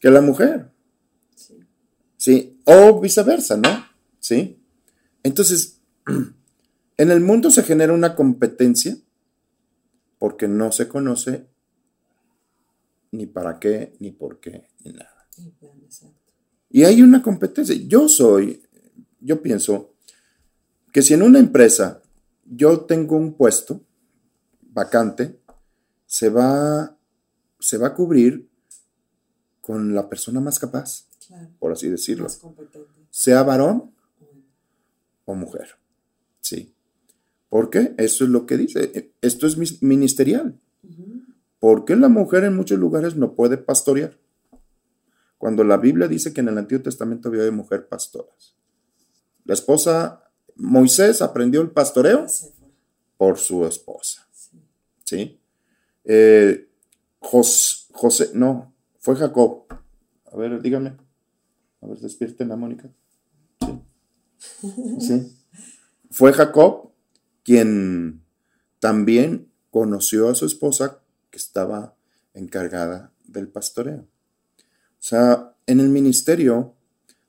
que 0.00 0.10
la 0.10 0.20
mujer? 0.20 0.70
Sí. 1.34 1.60
¿Sí? 2.16 2.60
O 2.64 3.00
viceversa, 3.00 3.56
¿no? 3.56 3.86
¿Sí? 4.18 4.58
Entonces, 5.22 5.80
en 6.96 7.10
el 7.10 7.20
mundo 7.20 7.50
se 7.50 7.62
genera 7.62 7.92
una 7.92 8.14
competencia 8.14 8.96
porque 10.18 10.48
no 10.48 10.72
se 10.72 10.88
conoce 10.88 11.46
ni 13.12 13.26
para 13.26 13.58
qué, 13.58 13.94
ni 14.00 14.10
por 14.10 14.40
qué, 14.40 14.68
ni 14.84 14.92
nada. 14.92 15.28
Y 16.70 16.84
hay 16.84 17.02
una 17.02 17.22
competencia. 17.22 17.74
Yo 17.86 18.08
soy, 18.08 18.62
yo 19.26 19.42
pienso 19.42 19.92
que 20.92 21.02
si 21.02 21.14
en 21.14 21.22
una 21.22 21.38
empresa 21.38 22.00
yo 22.44 22.80
tengo 22.82 23.16
un 23.16 23.34
puesto 23.34 23.82
vacante, 24.62 25.38
se 26.06 26.30
va, 26.30 26.96
se 27.58 27.76
va 27.76 27.88
a 27.88 27.94
cubrir 27.94 28.48
con 29.60 29.94
la 29.94 30.08
persona 30.08 30.40
más 30.40 30.58
capaz, 30.58 31.06
por 31.58 31.72
así 31.72 31.88
decirlo. 31.88 32.28
Sea 33.10 33.42
varón 33.42 33.92
o 35.24 35.34
mujer. 35.34 35.70
Sí. 36.40 36.72
¿Por 37.48 37.70
qué? 37.70 37.94
Eso 37.98 38.24
es 38.24 38.30
lo 38.30 38.46
que 38.46 38.56
dice. 38.56 39.12
Esto 39.20 39.46
es 39.46 39.82
ministerial. 39.82 40.60
¿Por 41.58 41.84
qué 41.84 41.96
la 41.96 42.08
mujer 42.08 42.44
en 42.44 42.54
muchos 42.54 42.78
lugares 42.78 43.16
no 43.16 43.34
puede 43.34 43.58
pastorear? 43.58 44.16
Cuando 45.38 45.64
la 45.64 45.76
Biblia 45.76 46.06
dice 46.06 46.32
que 46.32 46.40
en 46.40 46.48
el 46.48 46.58
Antiguo 46.58 46.82
Testamento 46.82 47.28
había 47.28 47.42
de 47.42 47.50
mujer 47.50 47.88
pastoras. 47.88 48.56
La 49.46 49.54
esposa, 49.54 50.22
Moisés 50.56 51.22
aprendió 51.22 51.60
el 51.60 51.70
pastoreo 51.70 52.26
por 53.16 53.38
su 53.38 53.64
esposa. 53.64 54.26
¿Sí? 55.04 55.40
Eh, 56.04 56.68
José, 57.20 58.30
no, 58.34 58.74
fue 58.98 59.14
Jacob. 59.16 59.66
A 60.32 60.36
ver, 60.36 60.60
dígame. 60.60 60.96
A 61.80 61.86
ver, 61.86 61.98
despierten 61.98 62.50
a 62.50 62.56
Mónica. 62.56 62.90
Sí. 63.60 65.00
sí. 65.00 65.36
Fue 66.10 66.32
Jacob 66.32 66.90
quien 67.44 68.24
también 68.80 69.48
conoció 69.70 70.28
a 70.28 70.34
su 70.34 70.46
esposa 70.46 71.00
que 71.30 71.38
estaba 71.38 71.94
encargada 72.34 73.12
del 73.24 73.46
pastoreo. 73.48 74.06
O 74.58 75.02
sea, 75.08 75.54
en 75.66 75.78
el 75.78 75.88
ministerio 75.88 76.74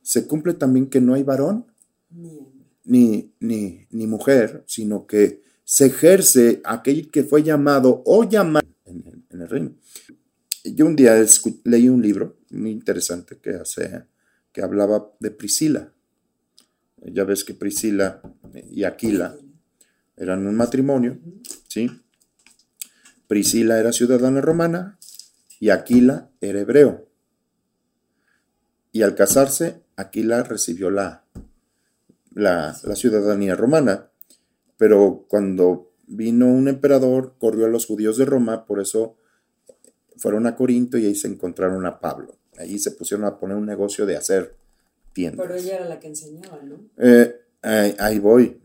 se 0.02 0.26
cumple 0.26 0.56
también 0.56 0.88
que 0.88 1.02
no 1.02 1.14
hay 1.14 1.24
varón 1.24 1.68
ni, 2.10 3.34
ni, 3.40 3.88
ni 3.90 4.08
mujer, 4.08 4.64
sino 4.66 5.06
que 5.06 5.44
se 5.64 5.88
ejerce 5.88 6.62
aquel 6.64 7.12
que 7.12 7.24
fue 7.24 7.44
llamado 7.44 8.02
o 8.06 8.24
llamado 8.24 8.66
en 8.86 9.26
el, 9.30 9.50
reino. 9.50 9.76
Yo 10.64 10.86
un 10.86 10.96
día 10.96 11.14
leí 11.66 11.90
un 11.90 12.02
libro 12.02 12.38
muy 12.52 12.72
interesante 12.72 13.38
que, 13.38 13.52
hace, 13.52 14.06
que 14.54 14.62
hablaba 14.62 15.12
de 15.20 15.32
Priscila. 15.32 15.92
Ya 16.98 17.26
ves 17.26 17.44
que 17.44 17.54
Priscila 17.54 18.22
y 18.72 18.86
Aquila 18.86 19.36
eran 20.16 20.48
un 20.48 20.56
matrimonio, 20.56 21.20
¿sí? 21.68 21.92
Priscila 23.28 23.78
era 23.80 23.92
ciudadana 23.92 24.40
romana 24.40 24.98
y 25.60 25.70
Aquila 25.70 26.32
era 26.40 26.62
hebreo. 26.62 27.10
Y 28.94 29.02
al 29.02 29.16
casarse, 29.16 29.84
Aquila 29.98 30.44
recibió 30.44 30.90
la, 30.90 31.27
la, 32.38 32.74
ciudadanía 32.74 33.56
romana, 33.56 34.10
pero 34.78 35.26
cuando 35.28 35.92
vino 36.08 36.48
un 36.48 36.68
emperador, 36.68 37.36
corrió 37.40 37.66
a 37.66 37.70
los 37.70 37.86
judíos 37.86 38.18
de 38.18 38.26
Roma, 38.26 38.66
por 38.66 38.80
eso 38.80 39.18
fueron 40.18 40.48
a 40.48 40.56
Corinto 40.56 40.98
y 40.98 41.06
ahí 41.06 41.16
se 41.16 41.28
encontraron 41.28 41.86
a 41.86 42.00
Pablo. 42.00 42.38
Ahí 42.58 42.80
se 42.80 42.92
pusieron 42.92 43.26
a 43.26 43.40
poner 43.40 43.58
un 43.58 43.66
negocio 43.66 44.06
de 44.06 44.18
hacer 44.18 44.56
tiendas. 45.14 45.46
Pero 45.46 45.60
ella 45.60 45.76
era 45.76 45.86
la 45.86 46.00
que 46.00 46.08
enseñaba, 46.08 46.60
¿no? 46.64 46.80
Eh, 46.98 47.36
ahí, 47.62 48.20
voy. 48.20 48.62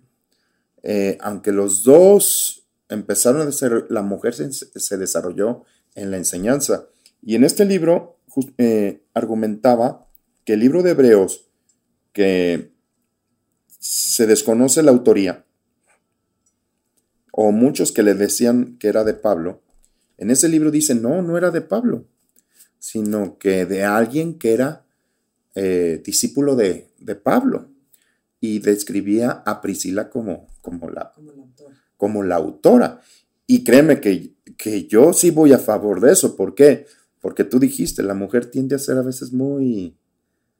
Eh, 0.82 1.18
aunque 1.20 1.52
los 1.52 1.82
dos 1.82 2.66
empezaron 2.88 3.46
a 3.46 3.52
ser, 3.52 3.86
la 3.90 4.02
mujer 4.02 4.34
se, 4.34 4.96
desarrolló 4.96 5.64
en 5.94 6.10
la 6.10 6.18
enseñanza. 6.18 6.88
Y 7.22 7.36
en 7.36 7.44
este 7.44 7.64
libro 7.64 8.18
eh, 8.58 9.02
argumentaba 9.14 10.06
que 10.44 10.54
el 10.54 10.60
libro 10.60 10.82
de 10.82 10.90
Hebreos, 10.90 11.46
que 12.12 12.71
se 13.82 14.28
desconoce 14.28 14.80
la 14.82 14.92
autoría, 14.92 15.44
o 17.32 17.50
muchos 17.50 17.90
que 17.90 18.04
le 18.04 18.14
decían 18.14 18.76
que 18.78 18.86
era 18.86 19.02
de 19.02 19.14
Pablo, 19.14 19.60
en 20.18 20.30
ese 20.30 20.48
libro 20.48 20.70
dice, 20.70 20.94
no, 20.94 21.20
no 21.20 21.36
era 21.36 21.50
de 21.50 21.62
Pablo, 21.62 22.06
sino 22.78 23.38
que 23.38 23.66
de 23.66 23.82
alguien 23.82 24.38
que 24.38 24.52
era 24.52 24.86
eh, 25.56 26.00
discípulo 26.04 26.54
de, 26.54 26.90
de 27.00 27.16
Pablo 27.16 27.70
y 28.40 28.60
describía 28.60 29.42
a 29.44 29.60
Priscila 29.60 30.10
como, 30.10 30.46
como, 30.60 30.88
la, 30.88 31.12
como, 31.96 32.22
la, 32.22 32.36
autora. 32.36 33.00
Y 33.48 33.64
créeme 33.64 34.00
que, 34.00 34.34
que, 34.56 34.86
yo 34.86 35.12
sí 35.12 35.30
voy 35.30 35.52
a 35.52 35.58
favor 35.58 36.00
de 36.00 36.12
eso. 36.12 36.36
¿Por 36.36 36.54
qué? 36.54 36.86
Porque 37.20 37.42
tú 37.42 37.58
dijiste, 37.58 38.04
la 38.04 38.14
mujer 38.14 38.46
tiende 38.46 38.76
a 38.76 38.78
ser 38.78 38.96
a 38.96 39.02
veces 39.02 39.32
muy 39.32 39.96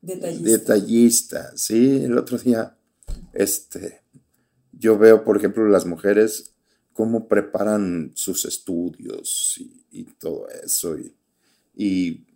detallista. 0.00 1.52
Sí, 1.56 2.02
el 2.04 2.18
otro 2.18 2.37
día, 2.38 2.76
este, 3.33 4.03
yo 4.73 4.99
veo, 4.99 5.25
por 5.25 5.37
ejemplo, 5.37 5.66
las 5.68 5.87
mujeres 5.87 6.53
cómo 6.92 7.29
preparan 7.29 8.12
sus 8.14 8.45
estudios 8.45 9.61
y, 9.90 10.05
todo 10.18 10.49
eso. 10.49 10.99
Y, 10.99 11.16
y, 11.75 12.27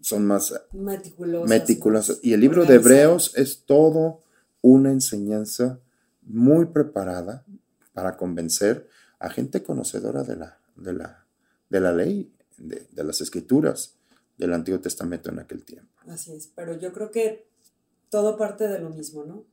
son 0.00 0.26
más 0.26 0.54
meticulosas. 0.72 2.20
Y 2.22 2.32
el 2.32 2.40
libro 2.40 2.64
de 2.64 2.76
Hebreos 2.76 3.32
es 3.36 3.64
todo 3.66 4.22
una 4.62 4.90
enseñanza 4.90 5.80
muy 6.22 6.66
preparada 6.66 7.44
para 7.92 8.16
convencer 8.16 8.88
a 9.18 9.30
gente 9.30 9.62
conocedora 9.62 10.22
de 10.22 10.36
la, 10.36 10.58
de 10.76 10.92
la, 10.92 11.26
de 11.68 11.80
la 11.80 11.92
ley, 11.92 12.32
de, 12.56 13.04
las 13.04 13.20
escrituras 13.20 13.96
del 14.36 14.52
Antiguo 14.52 14.80
Testamento 14.80 15.30
en 15.30 15.40
aquel 15.40 15.64
tiempo. 15.64 15.92
Así 16.06 16.32
es, 16.32 16.50
pero 16.54 16.78
yo 16.78 16.92
creo 16.92 17.10
que 17.10 17.48
todo 18.08 18.36
parte 18.36 18.68
de 18.68 18.78
lo 18.78 18.90
mismo, 18.90 19.24
¿no? 19.24 19.44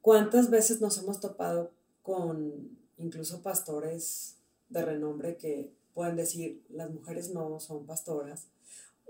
¿Cuántas 0.00 0.50
veces 0.50 0.80
nos 0.80 0.98
hemos 0.98 1.20
topado 1.20 1.70
con 2.02 2.78
incluso 2.98 3.42
pastores 3.42 4.36
de 4.68 4.82
renombre 4.82 5.36
que 5.36 5.70
pueden 5.94 6.16
decir, 6.16 6.62
las 6.70 6.90
mujeres 6.90 7.30
no 7.30 7.60
son 7.60 7.84
pastoras, 7.86 8.46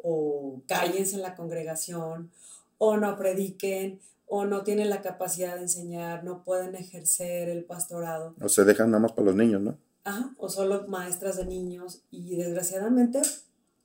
o 0.03 0.61
cállense 0.67 1.17
en 1.17 1.23
la 1.23 1.37
congregación, 1.37 2.31
o 2.79 2.97
no 2.97 3.17
prediquen, 3.17 4.01
o 4.27 4.45
no 4.45 4.63
tienen 4.63 4.91
la 4.91 5.03
capacidad 5.03 5.57
de 5.57 5.63
enseñar, 5.63 6.25
no 6.25 6.45
pueden 6.45 6.75
ejercer 6.75 7.49
el 7.49 7.65
pastorado. 7.65 8.35
O 8.41 8.49
se 8.49 8.65
dejan 8.65 8.91
nada 8.91 9.03
más 9.03 9.13
para 9.13 9.27
los 9.27 9.37
niños, 9.37 9.61
¿no? 9.61 9.77
Ajá, 10.05 10.35
o 10.39 10.49
solo 10.49 10.87
maestras 10.89 11.37
de 11.37 11.45
niños 11.45 12.01
y 12.11 12.37
desgraciadamente, 12.37 13.21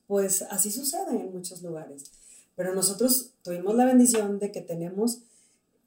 pues 0.08 0.44
así 0.44 0.72
sucede 0.72 1.20
en 1.20 1.34
muchos 1.34 1.62
lugares. 1.62 2.12
Pero 2.56 2.74
nosotros 2.74 3.32
tuvimos 3.44 3.76
la 3.76 3.86
bendición 3.86 4.40
de 4.40 4.52
que 4.52 4.62
tenemos 4.62 5.20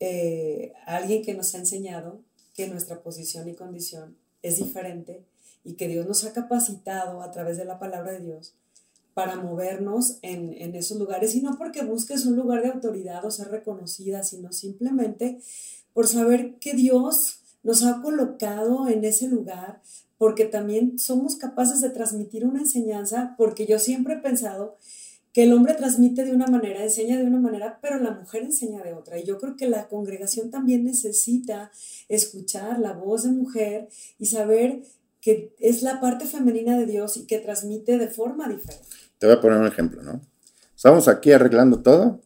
eh, 0.01 0.73
alguien 0.87 1.23
que 1.23 1.35
nos 1.35 1.55
ha 1.55 1.59
enseñado 1.59 2.21
que 2.55 2.69
nuestra 2.69 3.03
posición 3.03 3.49
y 3.49 3.55
condición 3.55 4.17
es 4.43 4.57
diferente 4.57 5.25
y 5.65 5.75
que 5.75 5.89
Dios 5.89 6.07
nos 6.07 6.25
ha 6.25 6.33
capacitado 6.33 7.23
a 7.23 7.31
través 7.31 7.57
de 7.57 7.65
la 7.65 7.79
palabra 7.79 8.13
de 8.13 8.21
Dios 8.21 8.55
para 9.19 9.35
movernos 9.35 10.19
en, 10.23 10.77
esos 10.77 10.97
lugares 10.97 11.35
y 11.35 11.43
no 11.43 11.59
porque 11.59 11.83
busques 11.83 12.25
un 12.25 12.37
lugar 12.37 12.63
de 12.63 12.69
autoridad 12.69 13.25
o 13.25 13.33
ser 13.33 13.49
reconocida, 13.49 14.23
sino 14.23 14.53
simplemente 14.53 15.41
por 15.93 16.07
saber 16.07 16.55
que 16.61 16.75
Dios 16.75 17.41
nos 17.65 17.83
ha 17.83 18.01
colocado 18.01 18.89
en 18.89 19.05
ese 19.05 19.27
lugar, 19.27 19.83
porque 20.19 20.45
también 20.45 21.01
somos 21.01 21.35
capaces 21.35 21.81
de 21.81 21.91
transmitir 21.91 22.47
una 22.47 22.61
enseñanza, 22.61 23.35
porque 23.37 23.67
yo 23.67 23.81
siempre 23.81 24.15
he 24.15 24.19
pensado 24.19 24.77
que 25.33 25.45
el 25.45 25.53
hombre 25.53 25.75
transmite 25.75 26.25
de 26.25 26.33
una 26.33 26.47
manera, 26.47 26.83
enseña 26.83 27.19
de 27.19 27.25
una 27.25 27.39
manera, 27.39 27.79
pero 27.81 27.99
la 27.99 28.13
mujer 28.13 28.43
enseña 28.43 28.83
de 28.83 28.95
otra. 28.95 29.19
Y 29.19 29.25
yo 29.25 29.39
creo 29.39 29.57
que 29.57 29.69
la 29.69 29.89
congregación 29.89 30.51
también 30.51 30.85
necesita 30.85 31.71
escuchar 32.09 32.79
la 32.79 32.93
voz 32.93 33.25
de 33.25 33.31
mujer 33.31 33.89
y 34.19 34.27
saber 34.27 34.83
que 35.21 35.55
es 35.59 35.83
la 35.83 36.01
parte 36.01 36.27
femenina 36.27 36.79
de 36.79 36.87
Dios 36.87 37.17
y 37.17 37.27
que 37.27 37.39
transmite 37.39 37.99
de 37.99 38.09
forma 38.09 38.49
diferente. 38.49 38.87
Te 39.19 39.27
voy 39.27 39.37
a 39.37 39.41
poner 39.41 39.59
un 39.59 39.67
ejemplo, 39.67 40.03
¿no? 40.03 40.21
Estamos 40.75 41.09
aquí 41.09 41.33
arreglando 41.33 41.83
todo 41.83 42.23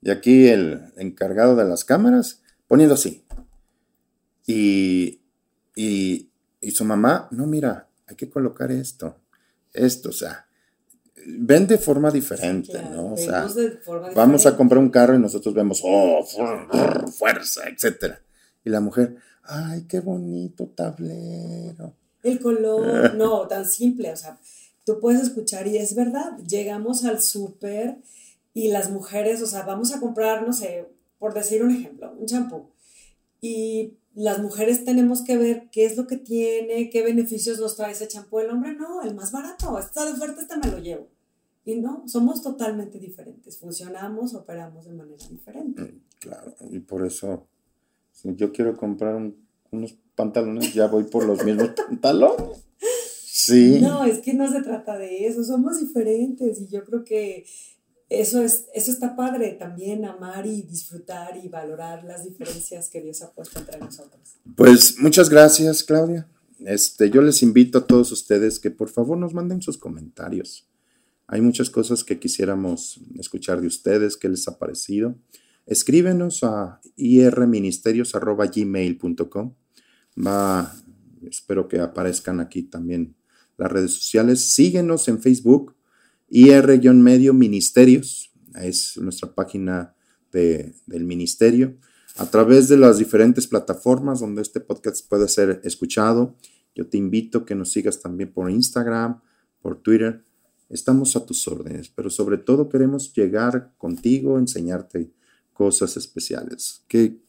y 0.00 0.10
aquí 0.10 0.48
el 0.48 0.92
encargado 0.96 1.56
de 1.56 1.64
las 1.64 1.84
cámaras 1.84 2.42
poniendo 2.68 2.94
así. 2.94 3.24
Y, 4.46 5.20
y, 5.74 6.30
y 6.60 6.70
su 6.70 6.84
mamá, 6.84 7.28
no, 7.32 7.46
mira, 7.46 7.88
hay 8.06 8.16
que 8.16 8.30
colocar 8.30 8.72
esto, 8.72 9.20
esto, 9.72 10.08
o 10.08 10.12
sea, 10.12 10.46
ven 11.26 11.66
de 11.66 11.78
forma 11.78 12.10
diferente, 12.10 12.80
¿no? 12.82 13.12
O 13.12 13.16
sea, 13.16 13.46
vamos 14.14 14.46
a 14.46 14.56
comprar 14.56 14.78
un 14.78 14.90
carro 14.90 15.14
y 15.14 15.18
nosotros 15.18 15.54
vemos, 15.54 15.80
oh, 15.84 16.24
fuerza, 17.12 17.68
etcétera. 17.68 18.20
Y 18.64 18.70
la 18.70 18.80
mujer, 18.80 19.16
ay, 19.44 19.84
qué 19.88 20.00
bonito 20.00 20.66
tablero. 20.68 21.94
El 22.22 22.40
color, 22.40 23.14
no, 23.16 23.46
tan 23.46 23.66
simple, 23.66 24.12
o 24.12 24.16
sea, 24.16 24.38
tú 24.84 25.00
puedes 25.00 25.22
escuchar 25.22 25.66
y 25.66 25.76
es 25.76 25.94
verdad, 25.94 26.38
llegamos 26.46 27.04
al 27.04 27.22
súper 27.22 27.96
y 28.52 28.68
las 28.68 28.90
mujeres, 28.90 29.40
o 29.42 29.46
sea, 29.46 29.62
vamos 29.62 29.94
a 29.94 30.00
comprar, 30.00 30.46
no 30.46 30.52
sé, 30.52 30.86
por 31.18 31.34
decir 31.34 31.62
un 31.62 31.70
ejemplo, 31.70 32.12
un 32.18 32.26
champú. 32.26 32.70
Y 33.40 33.94
las 34.14 34.40
mujeres 34.40 34.84
tenemos 34.84 35.22
que 35.22 35.36
ver 35.36 35.68
qué 35.70 35.84
es 35.84 35.96
lo 35.96 36.06
que 36.06 36.16
tiene, 36.16 36.90
qué 36.90 37.02
beneficios 37.02 37.60
nos 37.60 37.76
trae 37.76 37.92
ese 37.92 38.08
champú. 38.08 38.40
El 38.40 38.50
hombre 38.50 38.74
no, 38.74 39.02
el 39.02 39.14
más 39.14 39.32
barato, 39.32 39.78
está 39.78 40.04
de 40.04 40.12
oferta, 40.12 40.40
este 40.40 40.56
me 40.56 40.70
lo 40.70 40.78
llevo. 40.78 41.08
Y 41.64 41.76
no, 41.76 42.04
somos 42.08 42.42
totalmente 42.42 42.98
diferentes, 42.98 43.58
funcionamos, 43.58 44.34
operamos 44.34 44.86
de 44.86 44.92
manera 44.92 45.24
diferente. 45.28 45.82
Mm, 45.82 46.00
claro, 46.18 46.54
y 46.70 46.80
por 46.80 47.06
eso, 47.06 47.46
si 48.12 48.34
yo 48.34 48.50
quiero 48.50 48.76
comprar 48.76 49.16
unos 49.70 49.98
pantalones, 50.14 50.74
ya 50.74 50.88
voy 50.88 51.04
por 51.04 51.24
los 51.24 51.44
mismos 51.44 51.70
pantalones. 51.76 52.66
Sí. 53.26 53.78
No, 53.80 54.04
es 54.04 54.18
que 54.18 54.34
no 54.34 54.50
se 54.50 54.62
trata 54.62 54.98
de 54.98 55.26
eso, 55.26 55.44
somos 55.44 55.80
diferentes 55.80 56.60
y 56.60 56.66
yo 56.66 56.84
creo 56.84 57.04
que 57.04 57.44
eso, 58.10 58.42
es, 58.42 58.66
eso 58.74 58.90
está 58.90 59.14
padre 59.14 59.52
también, 59.52 60.04
amar 60.04 60.44
y 60.44 60.62
disfrutar 60.62 61.38
y 61.42 61.48
valorar 61.48 62.04
las 62.04 62.24
diferencias 62.24 62.90
que 62.90 63.00
Dios 63.00 63.22
ha 63.22 63.30
puesto 63.30 63.60
entre 63.60 63.78
nosotros. 63.78 64.34
Pues 64.56 64.98
muchas 64.98 65.30
gracias, 65.30 65.84
Claudia. 65.84 66.28
Este, 66.58 67.08
yo 67.08 67.22
les 67.22 67.42
invito 67.42 67.78
a 67.78 67.86
todos 67.86 68.12
ustedes 68.12 68.58
que 68.58 68.70
por 68.70 68.88
favor 68.88 69.16
nos 69.16 69.32
manden 69.32 69.62
sus 69.62 69.78
comentarios. 69.78 70.66
Hay 71.28 71.40
muchas 71.40 71.70
cosas 71.70 72.02
que 72.02 72.18
quisiéramos 72.18 73.00
escuchar 73.18 73.60
de 73.60 73.68
ustedes, 73.68 74.16
qué 74.16 74.28
les 74.28 74.48
ha 74.48 74.58
parecido. 74.58 75.14
Escríbenos 75.64 76.42
a 76.42 76.80
irministerios.gmail.com. 76.96 79.54
Va, 80.26 80.74
espero 81.30 81.68
que 81.68 81.78
aparezcan 81.78 82.40
aquí 82.40 82.64
también 82.64 83.14
las 83.56 83.70
redes 83.70 83.94
sociales. 83.94 84.52
Síguenos 84.52 85.06
en 85.06 85.22
Facebook, 85.22 85.76
IR-medio 86.30 87.34
ministerios, 87.34 88.32
es 88.54 88.96
nuestra 88.96 89.34
página 89.34 89.94
del 90.32 91.04
ministerio, 91.04 91.76
a 92.16 92.26
través 92.26 92.68
de 92.68 92.76
las 92.76 92.98
diferentes 92.98 93.46
plataformas 93.46 94.20
donde 94.20 94.42
este 94.42 94.60
podcast 94.60 95.08
puede 95.08 95.28
ser 95.28 95.60
escuchado. 95.64 96.36
Yo 96.74 96.86
te 96.88 96.98
invito 96.98 97.38
a 97.38 97.44
que 97.46 97.54
nos 97.54 97.72
sigas 97.72 98.00
también 98.00 98.32
por 98.32 98.50
Instagram, 98.50 99.20
por 99.60 99.82
Twitter. 99.82 100.24
Estamos 100.68 101.16
a 101.16 101.26
tus 101.26 101.46
órdenes, 101.48 101.88
pero 101.88 102.10
sobre 102.10 102.38
todo 102.38 102.68
queremos 102.68 103.12
llegar 103.12 103.72
contigo, 103.76 104.38
enseñarte 104.38 105.10
cosas 105.52 105.96
especiales. 105.96 106.84
¿Qué, 106.86 107.20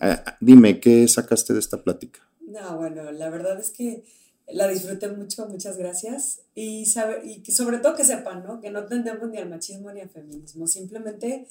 eh, 0.00 0.16
dime, 0.40 0.80
¿qué 0.80 1.06
sacaste 1.06 1.52
de 1.52 1.60
esta 1.60 1.82
plática? 1.82 2.20
No, 2.40 2.76
bueno, 2.76 3.12
la 3.12 3.30
verdad 3.30 3.60
es 3.60 3.70
que 3.70 4.04
la 4.50 4.68
disfruté 4.68 5.08
mucho, 5.08 5.46
muchas 5.48 5.76
gracias. 5.76 6.40
Y, 6.54 6.86
saber, 6.86 7.22
y 7.24 7.42
que 7.42 7.52
sobre 7.52 7.78
todo 7.78 7.94
que 7.94 8.04
sepan, 8.04 8.44
¿no? 8.44 8.60
Que 8.60 8.70
no 8.70 8.86
tendemos 8.86 9.28
ni 9.30 9.38
al 9.38 9.48
machismo 9.48 9.92
ni 9.92 10.00
al 10.00 10.10
feminismo, 10.10 10.66
simplemente 10.66 11.46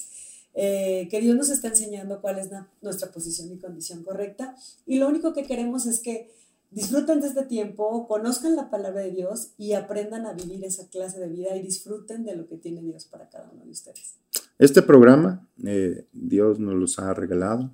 eh, 0.54 1.08
que 1.10 1.20
Dios 1.20 1.36
nos 1.36 1.50
está 1.50 1.68
enseñando 1.68 2.20
cuál 2.20 2.38
es 2.38 2.50
nuestra 2.82 3.10
posición 3.12 3.52
y 3.52 3.58
condición 3.58 4.02
correcta. 4.02 4.56
Y 4.86 4.98
lo 4.98 5.08
único 5.08 5.32
que 5.32 5.44
queremos 5.44 5.86
es 5.86 6.00
que 6.00 6.30
disfruten 6.70 7.20
de 7.20 7.28
este 7.28 7.44
tiempo, 7.44 8.06
conozcan 8.08 8.56
la 8.56 8.70
palabra 8.70 9.02
de 9.02 9.12
Dios 9.12 9.52
y 9.56 9.72
aprendan 9.72 10.26
a 10.26 10.32
vivir 10.32 10.64
esa 10.64 10.88
clase 10.88 11.18
de 11.20 11.28
vida 11.28 11.56
y 11.56 11.62
disfruten 11.62 12.24
de 12.24 12.36
lo 12.36 12.46
que 12.48 12.56
tiene 12.56 12.82
Dios 12.82 13.04
para 13.04 13.28
cada 13.28 13.50
uno 13.50 13.64
de 13.64 13.70
ustedes. 13.70 14.16
Este 14.58 14.82
programa, 14.82 15.48
eh, 15.64 16.06
Dios 16.12 16.58
nos 16.58 16.74
los 16.74 16.98
ha 16.98 17.14
regalado. 17.14 17.70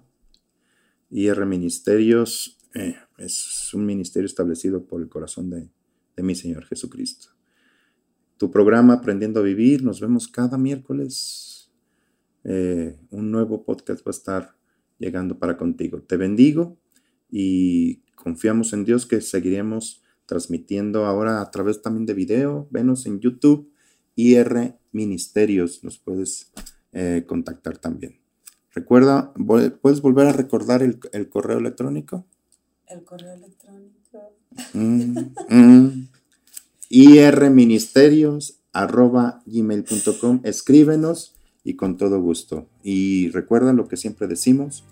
IR 1.10 1.46
Ministerios 1.46 2.58
eh, 2.74 2.96
es 3.18 3.72
un 3.72 3.86
ministerio 3.86 4.26
establecido 4.26 4.84
por 4.84 5.00
el 5.00 5.08
corazón 5.08 5.48
de, 5.50 5.70
mi 6.22 6.34
Señor 6.34 6.64
Jesucristo. 6.66 7.28
Tu 8.36 8.50
programa 8.50 8.94
Aprendiendo 8.94 9.40
a 9.40 9.42
Vivir, 9.42 9.82
nos 9.82 10.00
vemos 10.00 10.28
cada 10.28 10.58
miércoles. 10.58 11.72
Eh, 12.44 12.96
un 13.10 13.30
nuevo 13.32 13.64
podcast 13.64 14.06
va 14.06 14.10
a 14.10 14.18
estar 14.18 14.56
llegando 14.98 15.38
para 15.38 15.56
contigo. 15.56 16.02
Te 16.02 16.16
bendigo 16.16 16.78
y 17.30 18.02
confiamos 18.14 18.72
en 18.72 18.84
Dios 18.84 19.06
que 19.06 19.20
seguiremos 19.20 20.02
transmitiendo 20.26 21.04
ahora 21.06 21.40
a 21.40 21.50
través 21.50 21.82
también 21.82 22.06
de 22.06 22.14
video. 22.14 22.68
Venos 22.70 23.06
en 23.06 23.18
YouTube, 23.20 23.72
IR 24.14 24.78
Ministerios, 24.92 25.82
nos 25.82 25.98
puedes 25.98 26.52
eh, 26.92 27.24
contactar 27.26 27.78
también. 27.78 28.20
Recuerda, 28.72 29.32
¿puedes 29.80 30.00
volver 30.00 30.26
a 30.26 30.32
recordar 30.32 30.82
el 30.82 31.28
correo 31.28 31.58
electrónico? 31.58 32.26
El 32.88 33.04
correo 33.04 33.34
electrónico. 33.34 34.36
Mm, 34.72 35.18
mm. 35.48 36.08
irministerios 36.90 38.60
arroba 38.72 39.42
gmail.com. 39.46 40.40
Escríbenos 40.44 41.34
y 41.64 41.74
con 41.76 41.96
todo 41.96 42.20
gusto. 42.20 42.68
Y 42.82 43.30
recuerda 43.30 43.72
lo 43.72 43.88
que 43.88 43.96
siempre 43.96 44.26
decimos: 44.26 44.84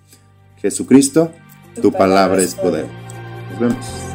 Jesucristo, 0.56 1.32
tu, 1.80 1.92
palabra, 1.92 2.42
es 2.42 2.54
poder. 2.54 2.86
Nos 3.50 3.60
vemos. 3.60 4.11